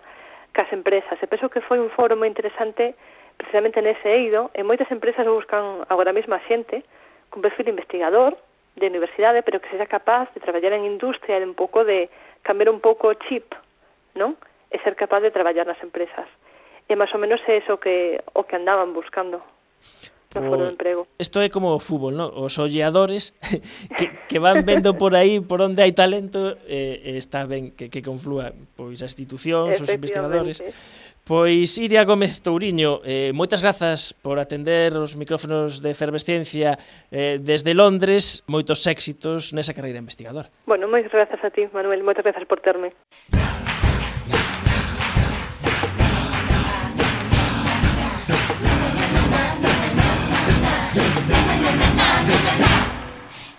cas 0.53 0.71
empresas. 0.71 1.17
E 1.19 1.27
penso 1.27 1.49
que 1.49 1.65
foi 1.65 1.81
un 1.81 1.89
foro 1.89 2.15
moi 2.15 2.29
interesante 2.29 2.95
precisamente 3.35 3.81
nese 3.81 4.07
eido, 4.07 4.53
e 4.53 4.61
moitas 4.61 4.87
empresas 4.93 5.25
buscan 5.25 5.83
agora 5.89 6.13
mesmo 6.13 6.37
a 6.37 6.41
xente 6.45 6.85
con 7.33 7.41
perfil 7.41 7.73
investigador 7.73 8.37
de 8.77 8.85
universidade, 8.87 9.41
pero 9.41 9.59
que 9.59 9.69
sexa 9.69 9.89
capaz 9.89 10.29
de 10.33 10.39
traballar 10.39 10.73
en 10.73 10.85
industria 10.85 11.41
e 11.41 11.45
un 11.45 11.57
pouco 11.57 11.81
de 11.81 12.09
cambiar 12.45 12.69
un 12.69 12.79
pouco 12.79 13.09
o 13.09 13.17
chip, 13.25 13.53
non? 14.13 14.37
E 14.69 14.77
ser 14.85 14.93
capaz 14.93 15.21
de 15.25 15.33
traballar 15.33 15.65
nas 15.65 15.81
empresas. 15.81 16.29
E 16.89 16.93
máis 16.93 17.09
ou 17.13 17.21
menos 17.21 17.41
é 17.49 17.57
eso 17.57 17.81
que 17.81 18.21
o 18.33 18.45
que 18.45 18.57
andaban 18.57 18.93
buscando 18.93 19.41
no 20.35 20.49
foro 20.49 20.65
de 20.65 20.71
emprego. 20.73 21.07
Isto 21.19 21.41
é 21.41 21.49
como 21.49 21.73
o 21.73 21.79
fútbol, 21.79 22.13
non? 22.13 22.29
Os 22.33 22.57
olleadores 22.57 23.37
que, 23.97 24.09
que 24.29 24.37
van 24.41 24.65
vendo 24.65 24.97
por 24.97 25.13
aí 25.13 25.39
por 25.39 25.61
onde 25.61 25.85
hai 25.85 25.93
talento 25.93 26.57
eh, 26.65 27.01
eh 27.03 27.17
está 27.21 27.45
ben 27.45 27.71
que, 27.77 27.89
que 27.89 28.01
conflúa 28.01 28.53
pois 28.73 29.01
as 29.05 29.13
institucións, 29.13 29.77
os 29.81 29.89
investigadores. 29.89 30.63
Pois 31.23 31.77
Iria 31.79 32.03
Gómez 32.03 32.43
Touriño, 32.43 32.99
eh, 33.07 33.31
moitas 33.31 33.63
grazas 33.63 34.11
por 34.11 34.43
atender 34.43 34.91
os 34.99 35.15
micrófonos 35.15 35.79
de 35.79 35.95
Efervesciencia 35.95 36.75
eh, 37.15 37.39
desde 37.39 37.71
Londres, 37.71 38.43
moitos 38.43 38.83
éxitos 38.91 39.55
nesa 39.55 39.71
carreira 39.71 40.03
investigadora. 40.03 40.51
Bueno, 40.67 40.91
moitas 40.91 41.15
grazas 41.15 41.39
a 41.39 41.47
ti, 41.47 41.63
Manuel, 41.71 42.03
moitas 42.03 42.27
grazas 42.27 42.43
por 42.43 42.59
terme. 42.59 42.91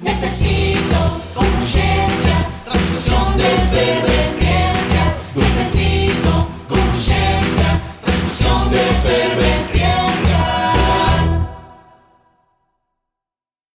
Necesito 0.01 1.21
conciencia, 1.35 2.49
transfusión 2.65 3.37
de 3.37 3.43
verdad. 3.73 4.14